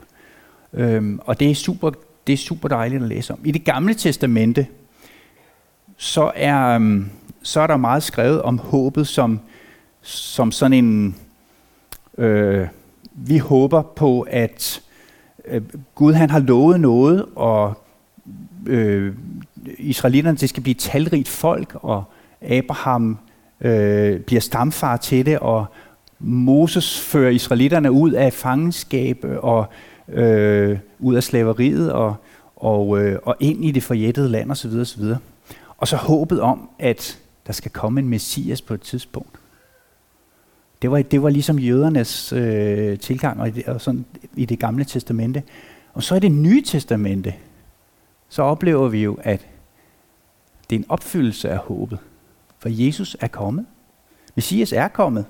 Øhm, 0.74 1.20
og 1.24 1.40
det 1.40 1.52
er, 1.52 1.56
super, 1.56 1.92
det 2.28 2.34
er 2.34 2.38
super 2.38 2.68
dejligt 2.68 3.04
at 3.04 3.10
læse 3.10 3.34
om. 3.34 3.40
I 3.46 3.52
det 3.52 3.66
gamle 3.66 3.94
testamente, 3.94 4.68
så 5.98 6.32
er, 6.36 6.76
øhm, 6.76 7.10
så 7.44 7.62
er 7.62 7.68
der 7.68 7.78
meget 7.78 8.04
skrevet 8.04 8.42
om 8.42 8.58
håbet 8.58 9.08
som, 9.08 9.40
som 10.02 10.52
sådan 10.52 10.86
en... 10.86 11.16
Øh, 12.18 12.68
vi 13.14 13.38
håber 13.38 13.82
på, 13.82 14.22
at 14.22 14.82
øh, 15.46 15.62
Gud 15.96 16.14
han 16.14 16.30
har 16.30 16.40
lovet 16.40 16.80
noget, 16.80 17.26
og 17.36 17.84
øh, 18.66 19.14
israelitterne 19.78 20.38
det 20.38 20.50
skal 20.50 20.64
blive 20.64 20.72
et 20.72 20.80
talrigt 20.80 21.28
folk, 21.28 21.76
og 21.76 22.04
Abraham 22.42 23.18
øh, 23.62 24.20
bliver 24.20 24.42
stamfar 24.42 24.98
til 24.98 25.26
det, 25.26 25.40
og 25.40 25.66
Moses 26.20 27.00
fører 27.00 27.32
israelitterne 27.32 27.92
ud 27.92 28.12
af 28.12 28.34
fangenskab 28.34 29.26
og 29.38 29.66
øh, 30.08 30.78
ud 31.00 31.16
af 31.16 31.24
slaveriet 31.24 31.92
og, 31.92 32.16
og, 32.56 33.02
øh, 33.02 33.20
og 33.24 33.36
ind 33.40 33.66
i 33.66 33.72
det 33.72 33.84
forjættede 33.84 34.30
land 34.30 34.52
osv. 34.52 34.72
osv. 34.80 35.04
Og 35.78 35.88
så 35.88 35.96
håbet 35.96 36.42
om, 36.42 36.70
at 36.80 37.20
der 37.48 37.54
skal 37.54 37.72
komme 37.72 38.00
en 38.00 38.10
messias 38.10 38.62
på 38.62 38.74
et 38.74 38.82
tidspunkt. 38.82 39.40
Det 40.82 40.92
var, 40.92 41.02
det 41.02 41.24
var 41.24 41.30
ligesom 41.30 41.60
jødernes 41.60 42.34
øh, 42.34 43.00
tilgang 43.00 43.42
og, 43.42 43.52
og 43.68 43.82
sådan, 43.82 44.06
i 44.36 44.46
det 44.46 44.60
gamle 44.60 44.84
testamente. 44.84 45.44
Og 45.94 46.04
så 46.04 46.16
i 46.16 46.20
det 46.20 46.32
nye 46.32 46.62
testamente, 46.62 47.34
så 48.30 48.42
oplever 48.42 48.88
vi 48.88 49.04
jo, 49.04 49.18
at 49.24 49.48
det 50.70 50.76
er 50.76 50.80
en 50.80 50.86
opfyldelse 50.90 51.50
af 51.50 51.58
håbet. 51.58 52.00
For 52.60 52.70
Jesus 52.70 53.18
er 53.20 53.28
kommet. 53.28 53.66
Messias 54.36 54.74
er 54.74 54.88
kommet. 54.88 55.26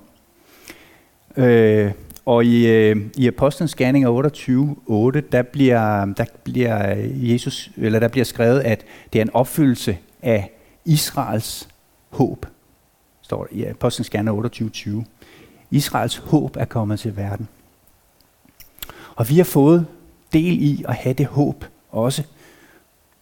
Øh, 1.36 1.92
og 2.24 2.44
i, 2.44 2.66
øh, 2.66 2.96
i 3.16 3.26
Apostlenes 3.26 3.74
Gerninger 3.74 4.08
28, 4.08 4.76
8, 4.86 5.20
der 5.20 5.42
bliver, 5.42 6.04
der 6.04 6.24
bliver 6.44 6.94
Jesus, 6.96 7.70
eller 7.76 7.98
der 7.98 8.08
bliver 8.08 8.24
skrevet, 8.24 8.60
at 8.60 8.84
det 9.12 9.18
er 9.18 9.22
en 9.22 9.34
opfyldelse 9.34 9.98
af 10.22 10.50
Israels 10.84 11.68
håb. 12.10 12.46
Står 13.22 13.44
der 13.44 13.56
i 13.56 13.64
Apostlenes 13.64 14.10
Gerninger 14.10 14.32
28, 14.32 14.68
20. 14.68 15.04
Israels 15.70 16.16
håb 16.16 16.56
er 16.56 16.64
kommet 16.64 17.00
til 17.00 17.16
verden. 17.16 17.48
Og 19.14 19.28
vi 19.28 19.36
har 19.36 19.44
fået 19.44 19.86
del 20.32 20.62
i 20.62 20.84
at 20.88 20.94
have 20.94 21.12
det 21.12 21.26
håb 21.26 21.64
også, 21.90 22.22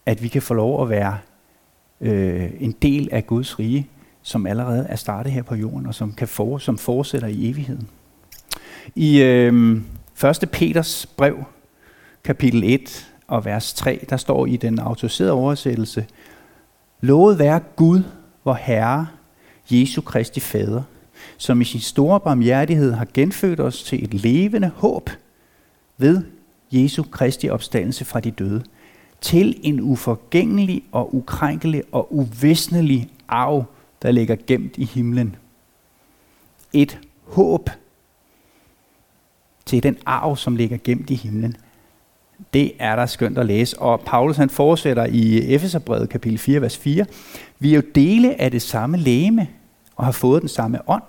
at 0.05 0.23
vi 0.23 0.27
kan 0.27 0.41
få 0.41 0.53
lov 0.53 0.83
at 0.83 0.89
være 0.89 1.17
øh, 2.01 2.51
en 2.59 2.71
del 2.71 3.09
af 3.11 3.27
Guds 3.27 3.59
rige, 3.59 3.87
som 4.29 4.45
allerede 4.45 4.85
er 4.89 4.95
startet 4.95 5.31
her 5.31 5.43
på 5.43 5.55
jorden, 5.55 5.85
og 5.85 5.95
som, 5.95 6.13
kan 6.13 6.27
for, 6.27 6.57
som 6.57 6.77
fortsætter 6.77 7.27
i 7.27 7.49
evigheden. 7.49 7.87
I 8.95 9.21
øh, 9.21 9.81
1. 10.43 10.49
Peters 10.51 11.05
brev, 11.05 11.43
kapitel 12.23 12.63
1 12.63 13.11
og 13.27 13.45
vers 13.45 13.73
3, 13.73 14.05
der 14.09 14.17
står 14.17 14.45
i 14.45 14.57
den 14.57 14.79
autoriserede 14.79 15.31
oversættelse, 15.31 16.05
Lovet 17.01 17.39
være 17.39 17.59
Gud, 17.75 18.01
vor 18.43 18.53
Herre, 18.53 19.07
Jesu 19.71 20.01
Kristi 20.01 20.39
Fader, 20.39 20.81
som 21.37 21.61
i 21.61 21.63
sin 21.63 21.81
store 21.81 22.19
barmhjertighed 22.19 22.93
har 22.93 23.07
genfødt 23.13 23.59
os 23.59 23.83
til 23.83 24.03
et 24.03 24.13
levende 24.13 24.71
håb 24.75 25.09
ved 25.97 26.21
Jesu 26.71 27.03
Kristi 27.03 27.49
opstandelse 27.49 28.05
fra 28.05 28.19
de 28.19 28.31
døde, 28.31 28.63
til 29.21 29.59
en 29.63 29.81
uforgængelig 29.81 30.83
og 30.91 31.15
ukrænkelig 31.15 31.83
og 31.91 32.15
uvisnelig 32.15 33.09
arv, 33.27 33.65
der 34.01 34.11
ligger 34.11 34.35
gemt 34.47 34.77
i 34.77 34.85
himlen. 34.85 35.35
Et 36.73 36.99
håb 37.23 37.69
til 39.65 39.83
den 39.83 39.97
arv, 40.05 40.37
som 40.37 40.55
ligger 40.55 40.77
gemt 40.83 41.09
i 41.09 41.15
himlen. 41.15 41.55
Det 42.53 42.71
er 42.79 42.95
der 42.95 43.05
skønt 43.05 43.37
at 43.37 43.45
læse. 43.45 43.79
Og 43.79 44.01
Paulus 44.01 44.37
han 44.37 44.49
fortsætter 44.49 45.05
i 45.05 45.53
Efeserbrevet 45.53 46.09
kapitel 46.09 46.37
4, 46.37 46.61
vers 46.61 46.77
4. 46.77 47.05
Vi 47.59 47.71
er 47.71 47.75
jo 47.75 47.83
dele 47.95 48.41
af 48.41 48.51
det 48.51 48.61
samme 48.61 48.97
læme 48.97 49.47
og 49.95 50.05
har 50.05 50.11
fået 50.11 50.41
den 50.41 50.49
samme 50.49 50.89
ånd, 50.89 51.03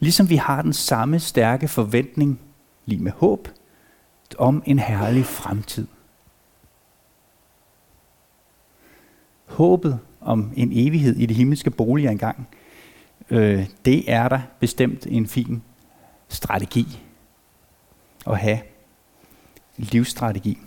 ligesom 0.00 0.30
vi 0.30 0.36
har 0.36 0.62
den 0.62 0.72
samme 0.72 1.20
stærke 1.20 1.68
forventning, 1.68 2.40
lige 2.86 3.02
med 3.02 3.12
håb, 3.16 3.48
om 4.38 4.62
en 4.66 4.78
herlig 4.78 5.24
fremtid. 5.24 5.86
Håbet 9.46 9.98
om 10.20 10.52
en 10.56 10.70
evighed 10.72 11.16
i 11.16 11.26
de 11.26 11.34
himmelske 11.34 11.70
boliger 11.70 12.10
engang, 12.10 12.48
øh, 13.30 13.66
det 13.84 14.12
er 14.12 14.28
der 14.28 14.40
bestemt 14.60 15.06
en 15.10 15.26
fin 15.26 15.62
strategi 16.28 16.98
at 18.26 18.38
have. 18.38 18.58
En 19.78 19.84
livsstrategi. 19.84 20.58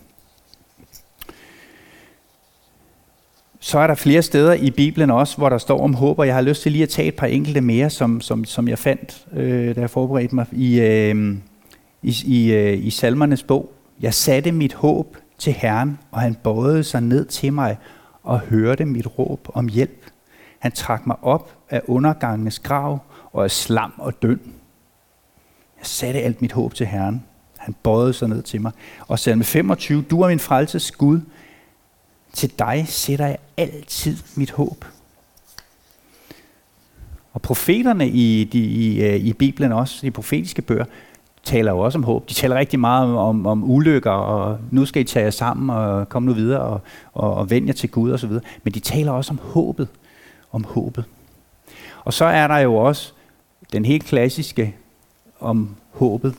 Så 3.60 3.80
er 3.80 3.88
der 3.88 3.96
flere 3.96 4.22
steder 4.22 4.54
i 4.54 4.72
Bibelen 4.72 5.10
også, 5.10 5.38
hvor 5.38 5.50
der 5.50 5.58
står 5.58 5.84
om 5.84 5.94
håb, 5.94 6.20
og 6.20 6.28
jeg 6.28 6.36
har 6.36 6.42
lyst 6.42 6.62
til 6.62 6.72
lige 6.72 6.84
at 6.84 6.90
tage 6.90 7.08
et 7.08 7.16
par 7.16 7.28
enkelte 7.28 7.62
mere, 7.62 7.90
som, 7.90 8.22
som, 8.22 8.46
som 8.46 8.68
jeg 8.68 8.80
fandt, 8.80 9.28
øh, 9.34 9.76
da 9.76 9.82
jeg 9.82 9.90
forberedte 9.90 10.36
mig 10.36 10.46
i, 10.52 10.80
øh, 10.80 11.38
i, 12.02 12.16
i, 12.26 12.54
øh, 12.54 12.86
i 12.86 12.90
salmernes 12.90 13.44
bog. 13.44 13.74
Jeg 14.02 14.14
satte 14.14 14.52
mit 14.52 14.74
håb 14.74 15.18
til 15.38 15.54
Herren, 15.54 16.00
og 16.12 16.22
han 16.22 16.36
bøjede 16.36 16.84
sig 16.84 17.02
ned 17.02 17.26
til 17.26 17.54
mig 17.54 17.78
og 18.24 18.40
hørte 18.40 18.86
mit 18.86 19.20
råb 19.20 19.48
om 19.54 19.68
hjælp. 19.68 20.06
Han 20.60 20.72
trak 20.72 21.08
mig 21.08 21.16
op 21.22 21.58
af 21.70 21.82
undergangens 21.88 22.60
grav 22.60 23.00
og 23.32 23.44
af 23.44 23.52
slam 23.52 23.94
og 23.98 24.22
døn. 24.22 24.40
Jeg 25.78 25.86
satte 25.86 26.22
alt 26.22 26.42
mit 26.42 26.52
håb 26.52 26.74
til 26.74 26.86
Herren. 26.86 27.24
Han 27.58 27.76
bøjede 27.84 28.14
sig 28.14 28.30
ned 28.30 28.44
til 28.44 28.62
mig. 28.62 28.72
Og 29.08 29.20
salme 29.20 29.44
25, 29.44 30.02
du 30.02 30.22
er 30.22 30.28
min 30.28 30.40
frelses 30.40 30.92
Gud. 30.92 31.20
Til 32.34 32.60
dig 32.60 32.86
sætter 32.88 33.26
jeg 33.26 33.38
altid 33.58 34.18
mit 34.36 34.52
håb. 34.52 34.86
Og 37.34 37.42
profeterne 37.42 38.08
i, 38.08 38.44
de, 38.44 38.60
i, 38.60 39.02
øh, 39.04 39.16
i 39.16 39.34
Bibelen 39.34 39.72
også, 39.72 40.00
de 40.02 40.12
profetiske 40.12 40.62
bøger, 40.62 40.86
taler 41.44 41.72
jo 41.72 41.80
også 41.80 41.98
om 41.98 42.04
håb. 42.04 42.30
De 42.30 42.34
taler 42.34 42.56
rigtig 42.56 42.80
meget 42.80 43.04
om, 43.04 43.16
om, 43.16 43.46
om 43.46 43.72
ulykker, 43.72 44.12
og 44.12 44.58
nu 44.72 44.86
skal 44.86 45.02
I 45.02 45.06
tage 45.06 45.24
jer 45.24 45.32
sammen, 45.32 45.70
og 45.70 46.10
komme 46.10 46.26
nu 46.26 46.34
videre, 46.34 46.62
og, 46.62 46.82
og, 47.14 47.34
og 47.34 47.50
vende 47.50 47.68
jer 47.68 47.74
til 47.74 47.92
Gud 47.92 48.12
osv. 48.12 48.32
Men 48.64 48.74
de 48.74 48.80
taler 48.80 49.12
også 49.12 49.32
om 49.32 49.40
håbet. 49.44 49.88
Om 50.52 50.64
håbet. 50.64 51.06
Og 52.04 52.14
så 52.14 52.26
er 52.26 52.48
der 52.48 52.58
jo 52.58 52.76
også 52.76 53.14
den 53.74 53.86
helt 53.86 54.04
klassiske 54.04 54.76
om 55.40 55.76
håbet. 55.94 56.36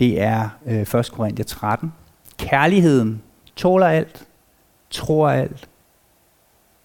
Det 0.00 0.20
er 0.20 0.48
øh, 0.66 0.80
1. 0.80 1.10
Korinther 1.12 1.44
13. 1.44 1.92
Kærligheden 2.38 3.22
tåler 3.56 3.86
alt, 3.86 4.26
tror 4.90 5.28
alt, 5.28 5.68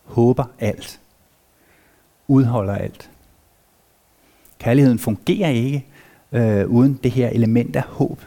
håber 0.05 0.43
alt, 0.59 0.99
udholder 2.27 2.75
alt. 2.75 3.09
Kærligheden 4.59 4.99
fungerer 4.99 5.49
ikke 5.49 5.85
øh, 6.31 6.67
uden 6.67 6.99
det 7.03 7.11
her 7.11 7.29
element 7.29 7.75
af 7.75 7.83
håb. 7.83 8.21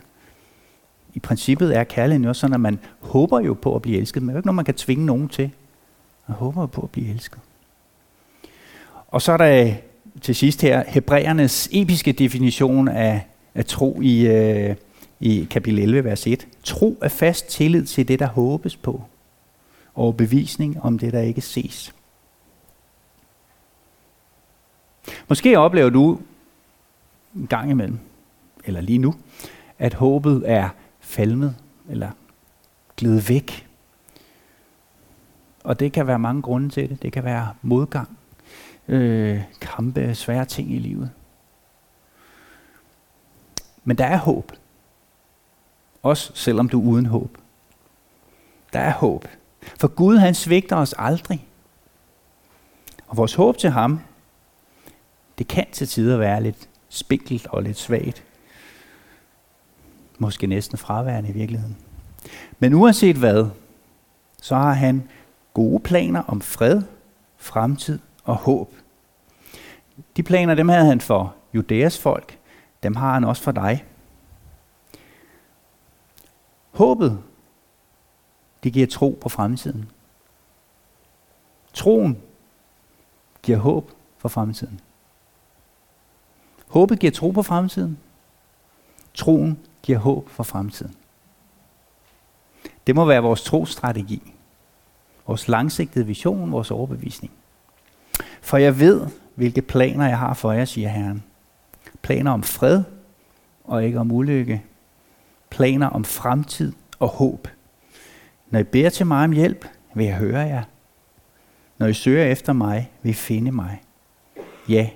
I 1.14 1.18
princippet 1.18 1.76
er 1.76 1.84
kærligheden 1.84 2.24
jo 2.24 2.34
sådan, 2.34 2.54
at 2.54 2.60
man 2.60 2.78
håber 3.00 3.40
jo 3.40 3.54
på 3.54 3.76
at 3.76 3.82
blive 3.82 3.98
elsket, 3.98 4.22
men 4.22 4.28
det 4.28 4.32
er 4.32 4.34
jo 4.34 4.38
ikke 4.38 4.46
noget, 4.46 4.56
man 4.56 4.64
kan 4.64 4.74
tvinge 4.74 5.06
nogen 5.06 5.28
til. 5.28 5.50
Man 6.28 6.36
håber 6.36 6.60
jo 6.60 6.66
på 6.66 6.82
at 6.82 6.90
blive 6.90 7.10
elsket. 7.10 7.38
Og 9.08 9.22
så 9.22 9.32
er 9.32 9.36
der 9.36 9.64
øh, 9.64 9.74
til 10.20 10.34
sidst 10.34 10.62
her 10.62 10.84
Hebræernes 10.86 11.68
episke 11.72 12.12
definition 12.12 12.88
af, 12.88 13.26
af 13.54 13.64
tro 13.64 14.00
i, 14.02 14.26
øh, 14.26 14.76
i 15.20 15.46
kapitel 15.50 15.78
11, 15.78 16.04
vers 16.04 16.26
1. 16.26 16.46
Tro 16.64 16.98
er 17.02 17.08
fast 17.08 17.48
tillid 17.48 17.86
til 17.86 18.08
det, 18.08 18.18
der 18.18 18.26
håbes 18.26 18.76
på, 18.76 19.02
og 19.94 20.16
bevisning 20.16 20.82
om 20.82 20.98
det, 20.98 21.12
der 21.12 21.20
ikke 21.20 21.40
ses. 21.40 21.94
Måske 25.28 25.58
oplever 25.58 25.90
du 25.90 26.18
en 27.34 27.46
gang 27.46 27.70
imellem, 27.70 27.98
eller 28.64 28.80
lige 28.80 28.98
nu, 28.98 29.14
at 29.78 29.94
håbet 29.94 30.42
er 30.46 30.68
falmet 31.00 31.56
eller 31.88 32.10
glidet 32.96 33.28
væk. 33.28 33.68
Og 35.64 35.80
det 35.80 35.92
kan 35.92 36.06
være 36.06 36.18
mange 36.18 36.42
grunde 36.42 36.68
til 36.68 36.88
det. 36.90 37.02
Det 37.02 37.12
kan 37.12 37.24
være 37.24 37.54
modgang, 37.62 38.18
øh, 38.88 39.42
kampe, 39.60 40.14
svære 40.14 40.44
ting 40.44 40.72
i 40.72 40.78
livet. 40.78 41.10
Men 43.84 43.98
der 43.98 44.06
er 44.06 44.16
håb. 44.16 44.52
Også 46.02 46.32
selvom 46.34 46.68
du 46.68 46.80
er 46.80 46.84
uden 46.84 47.06
håb. 47.06 47.38
Der 48.72 48.80
er 48.80 48.92
håb. 48.92 49.28
For 49.80 49.88
Gud 49.88 50.16
han 50.16 50.34
svigter 50.34 50.76
os 50.76 50.94
aldrig. 50.98 51.46
Og 53.06 53.16
vores 53.16 53.34
håb 53.34 53.58
til 53.58 53.70
ham, 53.70 54.00
det 55.38 55.48
kan 55.48 55.66
til 55.72 55.88
tider 55.88 56.16
være 56.16 56.42
lidt 56.42 56.68
spinkelt 56.94 57.46
og 57.46 57.62
lidt 57.62 57.78
svagt. 57.78 58.24
Måske 60.18 60.46
næsten 60.46 60.78
fraværende 60.78 61.30
i 61.30 61.33
virkeligheden. 61.33 61.76
Men 62.59 62.74
uanset 62.74 63.16
hvad, 63.16 63.46
så 64.42 64.54
har 64.54 64.72
han 64.72 65.09
gode 65.54 65.80
planer 65.80 66.22
om 66.22 66.40
fred, 66.40 66.83
fremtid 67.37 67.98
og 68.24 68.37
håb. 68.37 68.74
De 70.16 70.22
planer, 70.22 70.54
dem 70.54 70.68
havde 70.68 70.87
han 70.87 71.00
for 71.00 71.35
Judæas 71.54 71.98
folk, 71.98 72.38
dem 72.83 72.96
har 72.96 73.14
han 73.14 73.24
også 73.24 73.42
for 73.42 73.52
dig. 73.52 73.85
Håbet, 76.72 77.22
det 78.64 78.72
giver 78.72 78.87
tro 78.87 79.18
på 79.20 79.28
fremtiden. 79.28 79.90
Troen 81.72 82.22
giver 83.42 83.59
håb 83.59 83.90
for 84.18 84.28
fremtiden. 84.28 84.80
Håbet 86.74 86.98
giver 86.98 87.10
tro 87.10 87.30
på 87.30 87.42
fremtiden. 87.42 87.98
Troen 89.14 89.58
giver 89.82 89.98
håb 89.98 90.28
for 90.28 90.42
fremtiden. 90.42 90.94
Det 92.87 92.94
må 92.94 93.04
være 93.04 93.22
vores 93.22 93.42
trostrategi. 93.42 94.32
Vores 95.26 95.48
langsigtede 95.48 96.06
vision, 96.06 96.52
vores 96.52 96.70
overbevisning. 96.70 97.32
For 98.40 98.56
jeg 98.56 98.78
ved, 98.78 99.06
hvilke 99.34 99.62
planer 99.62 100.08
jeg 100.08 100.18
har 100.18 100.34
for 100.34 100.52
jer, 100.52 100.64
siger 100.64 100.88
Herren. 100.88 101.22
Planer 102.02 102.30
om 102.30 102.42
fred 102.42 102.82
og 103.64 103.84
ikke 103.84 104.00
om 104.00 104.12
ulykke. 104.12 104.64
Planer 105.50 105.87
om 105.87 106.04
fremtid 106.04 106.72
og 106.98 107.08
håb. 107.08 107.48
Når 108.50 108.58
I 108.58 108.64
beder 108.64 108.90
til 108.90 109.06
mig 109.06 109.24
om 109.24 109.32
hjælp, 109.32 109.66
vil 109.94 110.06
jeg 110.06 110.16
høre 110.16 110.40
jer. 110.40 110.62
Når 111.78 111.87
I 111.87 111.94
søger 111.94 112.24
efter 112.24 112.52
mig, 112.52 112.90
vil 113.02 113.10
I 113.10 113.14
finde 113.14 113.52
mig. 113.52 113.82
Ja, 114.68 114.90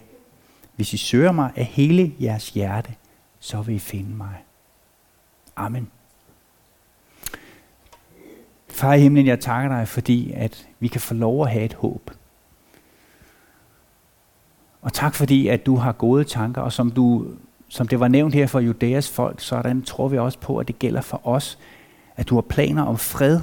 hvis 0.78 0.94
I 0.94 0.96
søger 0.96 1.32
mig 1.32 1.50
af 1.56 1.64
hele 1.64 2.14
jeres 2.20 2.50
hjerte, 2.50 2.94
så 3.40 3.62
vil 3.62 3.74
I 3.74 3.78
finde 3.78 4.16
mig. 4.16 4.44
Amen. 5.56 5.90
Far 8.68 8.94
i 8.94 9.00
himlen, 9.00 9.26
jeg 9.26 9.40
takker 9.40 9.68
dig, 9.68 9.88
fordi 9.88 10.32
at 10.32 10.68
vi 10.80 10.88
kan 10.88 11.00
få 11.00 11.14
lov 11.14 11.42
at 11.42 11.50
have 11.50 11.64
et 11.64 11.74
håb. 11.74 12.10
Og 14.82 14.92
tak 14.92 15.14
fordi, 15.14 15.48
at 15.48 15.66
du 15.66 15.76
har 15.76 15.92
gode 15.92 16.24
tanker, 16.24 16.62
og 16.62 16.72
som, 16.72 16.90
du, 16.90 17.26
som 17.68 17.88
det 17.88 18.00
var 18.00 18.08
nævnt 18.08 18.34
her 18.34 18.46
for 18.46 18.60
Judæas 18.60 19.10
folk, 19.10 19.40
sådan 19.40 19.82
tror 19.82 20.08
vi 20.08 20.18
også 20.18 20.38
på, 20.38 20.58
at 20.58 20.68
det 20.68 20.78
gælder 20.78 21.00
for 21.00 21.26
os, 21.26 21.58
at 22.16 22.28
du 22.28 22.34
har 22.34 22.42
planer 22.42 22.82
om 22.82 22.98
fred 22.98 23.40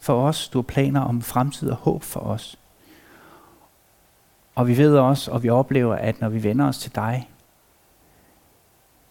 for 0.00 0.28
os, 0.28 0.48
du 0.48 0.58
har 0.58 0.62
planer 0.62 1.00
om 1.00 1.22
fremtid 1.22 1.70
og 1.70 1.76
håb 1.76 2.02
for 2.02 2.20
os. 2.20 2.58
Og 4.56 4.68
vi 4.68 4.76
ved 4.76 4.98
også, 4.98 5.30
og 5.30 5.42
vi 5.42 5.48
oplever, 5.48 5.94
at 5.94 6.20
når 6.20 6.28
vi 6.28 6.42
vender 6.42 6.66
os 6.66 6.78
til 6.78 6.94
dig, 6.94 7.30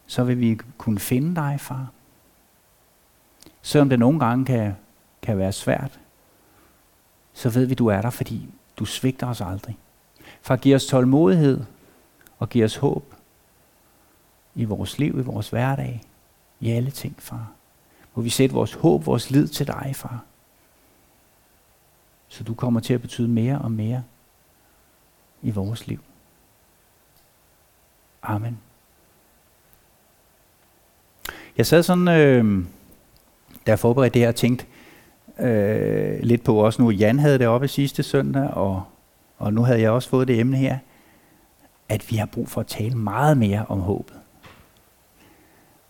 så 0.05 0.23
vil 0.23 0.39
vi 0.39 0.59
kunne 0.77 0.99
finde 0.99 1.35
dig, 1.35 1.59
far. 1.59 1.91
Selvom 3.61 3.89
det 3.89 3.99
nogle 3.99 4.19
gange 4.19 4.45
kan, 4.45 4.75
kan 5.21 5.37
være 5.37 5.51
svært, 5.51 5.99
så 7.33 7.49
ved 7.49 7.65
vi, 7.65 7.73
du 7.73 7.87
er 7.87 8.01
der, 8.01 8.09
fordi 8.09 8.49
du 8.77 8.85
svigter 8.85 9.27
os 9.27 9.41
aldrig. 9.41 9.77
Far, 10.41 10.55
giv 10.55 10.75
os 10.75 10.85
tålmodighed 10.85 11.63
og 12.39 12.49
giv 12.49 12.65
os 12.65 12.75
håb 12.75 13.13
i 14.55 14.63
vores 14.63 14.99
liv, 14.99 15.19
i 15.19 15.23
vores 15.23 15.49
hverdag, 15.49 16.01
i 16.59 16.71
alle 16.71 16.91
ting, 16.91 17.15
far. 17.19 17.51
Må 18.15 18.23
vi 18.23 18.29
sætte 18.29 18.55
vores 18.55 18.73
håb, 18.73 19.05
vores 19.05 19.31
lid 19.31 19.47
til 19.47 19.67
dig, 19.67 19.91
far. 19.95 20.23
Så 22.27 22.43
du 22.43 22.53
kommer 22.53 22.79
til 22.79 22.93
at 22.93 23.01
betyde 23.01 23.27
mere 23.27 23.59
og 23.59 23.71
mere 23.71 24.03
i 25.41 25.51
vores 25.51 25.87
liv. 25.87 25.99
Amen. 28.23 28.59
Jeg 31.57 31.65
sad 31.65 31.83
sådan, 31.83 32.07
øh, 32.07 32.65
da 33.65 33.71
jeg 33.71 33.79
forberedte 33.79 34.13
det 34.13 34.21
her, 34.21 34.27
og 34.27 34.35
tænkte 34.35 34.65
øh, 35.39 36.19
lidt 36.19 36.43
på 36.43 36.55
også 36.55 36.81
nu, 36.81 36.89
Jan 36.89 37.19
havde 37.19 37.39
det 37.39 37.47
oppe 37.47 37.67
sidste 37.67 38.03
søndag, 38.03 38.49
og, 38.49 38.83
og 39.37 39.53
nu 39.53 39.61
havde 39.61 39.81
jeg 39.81 39.91
også 39.91 40.09
fået 40.09 40.27
det 40.27 40.39
emne 40.39 40.57
her. 40.57 40.77
at 41.89 42.11
vi 42.11 42.15
har 42.15 42.25
brug 42.25 42.49
for 42.49 42.61
at 42.61 42.67
tale 42.67 42.95
meget 42.95 43.37
mere 43.37 43.65
om 43.69 43.79
håbet. 43.79 44.15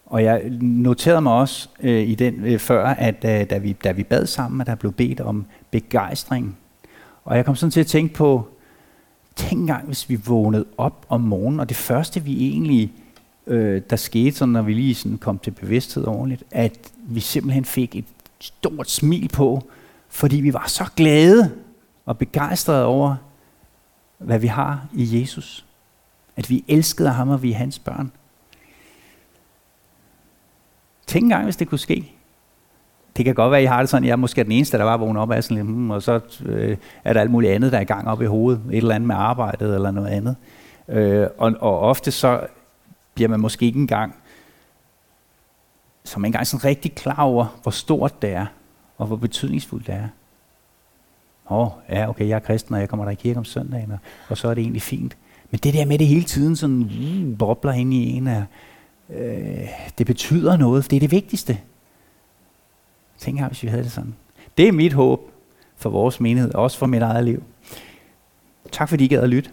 Og 0.05 0.23
jeg 0.23 0.49
noterede 0.61 1.21
mig 1.21 1.33
også 1.33 1.69
øh, 1.79 2.07
i 2.07 2.15
den 2.15 2.45
øh, 2.45 2.59
før, 2.59 2.85
at 2.85 3.15
øh, 3.25 3.49
da, 3.49 3.57
vi, 3.57 3.73
da 3.73 3.91
vi 3.91 4.03
bad 4.03 4.25
sammen, 4.25 4.61
at 4.61 4.67
der 4.67 4.75
blev 4.75 4.93
bedt 4.93 5.21
om 5.21 5.45
begejstring. 5.71 6.57
Og 7.23 7.37
jeg 7.37 7.45
kom 7.45 7.55
sådan 7.55 7.71
til 7.71 7.79
at 7.79 7.87
tænke 7.87 8.13
på, 8.13 8.47
tænk 9.35 9.59
engang, 9.61 9.85
hvis 9.85 10.09
vi 10.09 10.15
vågnede 10.15 10.65
op 10.77 11.05
om 11.09 11.21
morgenen, 11.21 11.59
og 11.59 11.69
det 11.69 11.77
første 11.77 12.23
vi 12.23 12.47
egentlig, 12.47 12.91
øh, 13.47 13.81
der 13.89 13.95
skete, 13.95 14.37
sådan, 14.37 14.51
når 14.51 14.61
vi 14.61 14.73
lige 14.73 14.95
sådan 14.95 15.17
kom 15.17 15.39
til 15.39 15.51
bevidsthed 15.51 16.07
ordentligt, 16.07 16.43
at 16.51 16.91
vi 16.99 17.19
simpelthen 17.19 17.65
fik 17.65 17.95
et 17.95 18.05
stort 18.39 18.89
smil 18.89 19.29
på, 19.29 19.63
fordi 20.09 20.41
vi 20.41 20.53
var 20.53 20.67
så 20.67 20.85
glade 20.95 21.51
og 22.05 22.17
begejstrede 22.17 22.85
over, 22.85 23.15
hvad 24.17 24.39
vi 24.39 24.47
har 24.47 24.87
i 24.93 25.21
Jesus. 25.21 25.65
At 26.35 26.49
vi 26.49 26.63
elskede 26.67 27.09
ham, 27.09 27.29
og 27.29 27.43
vi 27.43 27.51
er 27.51 27.55
hans 27.55 27.79
børn. 27.79 28.11
Tænk 31.07 31.23
engang, 31.23 31.43
hvis 31.43 31.55
det 31.55 31.67
kunne 31.67 31.79
ske. 31.79 32.14
Det 33.17 33.25
kan 33.25 33.35
godt 33.35 33.51
være, 33.51 33.59
at 33.59 33.63
I 33.63 33.67
har 33.67 33.79
det 33.79 33.89
sådan, 33.89 34.05
jeg 34.05 34.11
er 34.11 34.15
måske 34.15 34.43
den 34.43 34.51
eneste, 34.51 34.77
der 34.77 34.85
bare 34.85 34.99
vågner 34.99 35.21
op 35.21 35.31
af 35.31 35.43
sådan 35.43 35.57
lidt, 35.57 35.67
hmm, 35.67 35.91
og 35.91 36.01
så 36.01 36.19
øh, 36.45 36.77
er 37.03 37.13
der 37.13 37.21
alt 37.21 37.31
muligt 37.31 37.53
andet, 37.53 37.71
der 37.71 37.77
er 37.77 37.81
i 37.81 37.85
gang 37.85 38.07
op 38.07 38.21
i 38.21 38.25
hovedet. 38.25 38.61
Et 38.71 38.77
eller 38.77 38.95
andet 38.95 39.07
med 39.07 39.15
arbejdet 39.15 39.75
eller 39.75 39.91
noget 39.91 40.07
andet. 40.07 40.35
Øh, 40.87 41.27
og, 41.37 41.53
og 41.59 41.79
ofte 41.79 42.11
så 42.11 42.39
bliver 43.13 43.29
man 43.29 43.39
måske 43.39 43.65
ikke 43.65 43.79
engang, 43.79 44.15
så 46.03 46.19
man 46.19 46.27
engang 46.27 46.47
sådan 46.47 46.65
rigtig 46.65 46.95
klar 46.95 47.23
over, 47.23 47.59
hvor 47.61 47.71
stort 47.71 48.21
det 48.21 48.29
er, 48.29 48.45
og 48.97 49.07
hvor 49.07 49.15
betydningsfuldt 49.15 49.87
det 49.87 49.95
er. 49.95 50.07
Åh, 51.49 51.59
oh, 51.59 51.71
ja, 51.89 52.09
okay, 52.09 52.27
jeg 52.27 52.35
er 52.35 52.39
kristen, 52.39 52.75
og 52.75 52.81
jeg 52.81 52.89
kommer 52.89 53.05
der 53.05 53.11
i 53.11 53.15
kirke 53.15 53.39
om 53.39 53.45
søndagen, 53.45 53.91
og, 53.91 53.97
og 54.29 54.37
så 54.37 54.47
er 54.47 54.53
det 54.53 54.61
egentlig 54.61 54.81
fint. 54.81 55.17
Men 55.51 55.59
det 55.63 55.73
der 55.73 55.85
med 55.85 55.97
det 55.97 56.07
hele 56.07 56.23
tiden 56.23 56.55
sådan 56.55 56.75
mm, 56.75 57.37
bobler 57.37 57.73
ind 57.73 57.93
i 57.93 58.17
en 58.17 58.27
af, 58.27 58.43
øh, 59.09 59.67
det 59.97 60.05
betyder 60.05 60.57
noget, 60.57 60.91
det 60.91 60.95
er 60.95 60.99
det 60.99 61.11
vigtigste. 61.11 61.57
Tænk 63.17 63.39
her, 63.39 63.47
hvis 63.47 63.63
vi 63.63 63.67
havde 63.67 63.83
det 63.83 63.91
sådan. 63.91 64.15
Det 64.57 64.67
er 64.67 64.71
mit 64.71 64.93
håb 64.93 65.31
for 65.75 65.89
vores 65.89 66.19
menighed, 66.19 66.55
også 66.55 66.77
for 66.77 66.85
mit 66.85 67.01
eget 67.01 67.25
liv. 67.25 67.43
Tak 68.71 68.89
fordi 68.89 69.05
I 69.05 69.07
gad 69.07 69.21
at 69.21 69.29
lytte. 69.29 69.49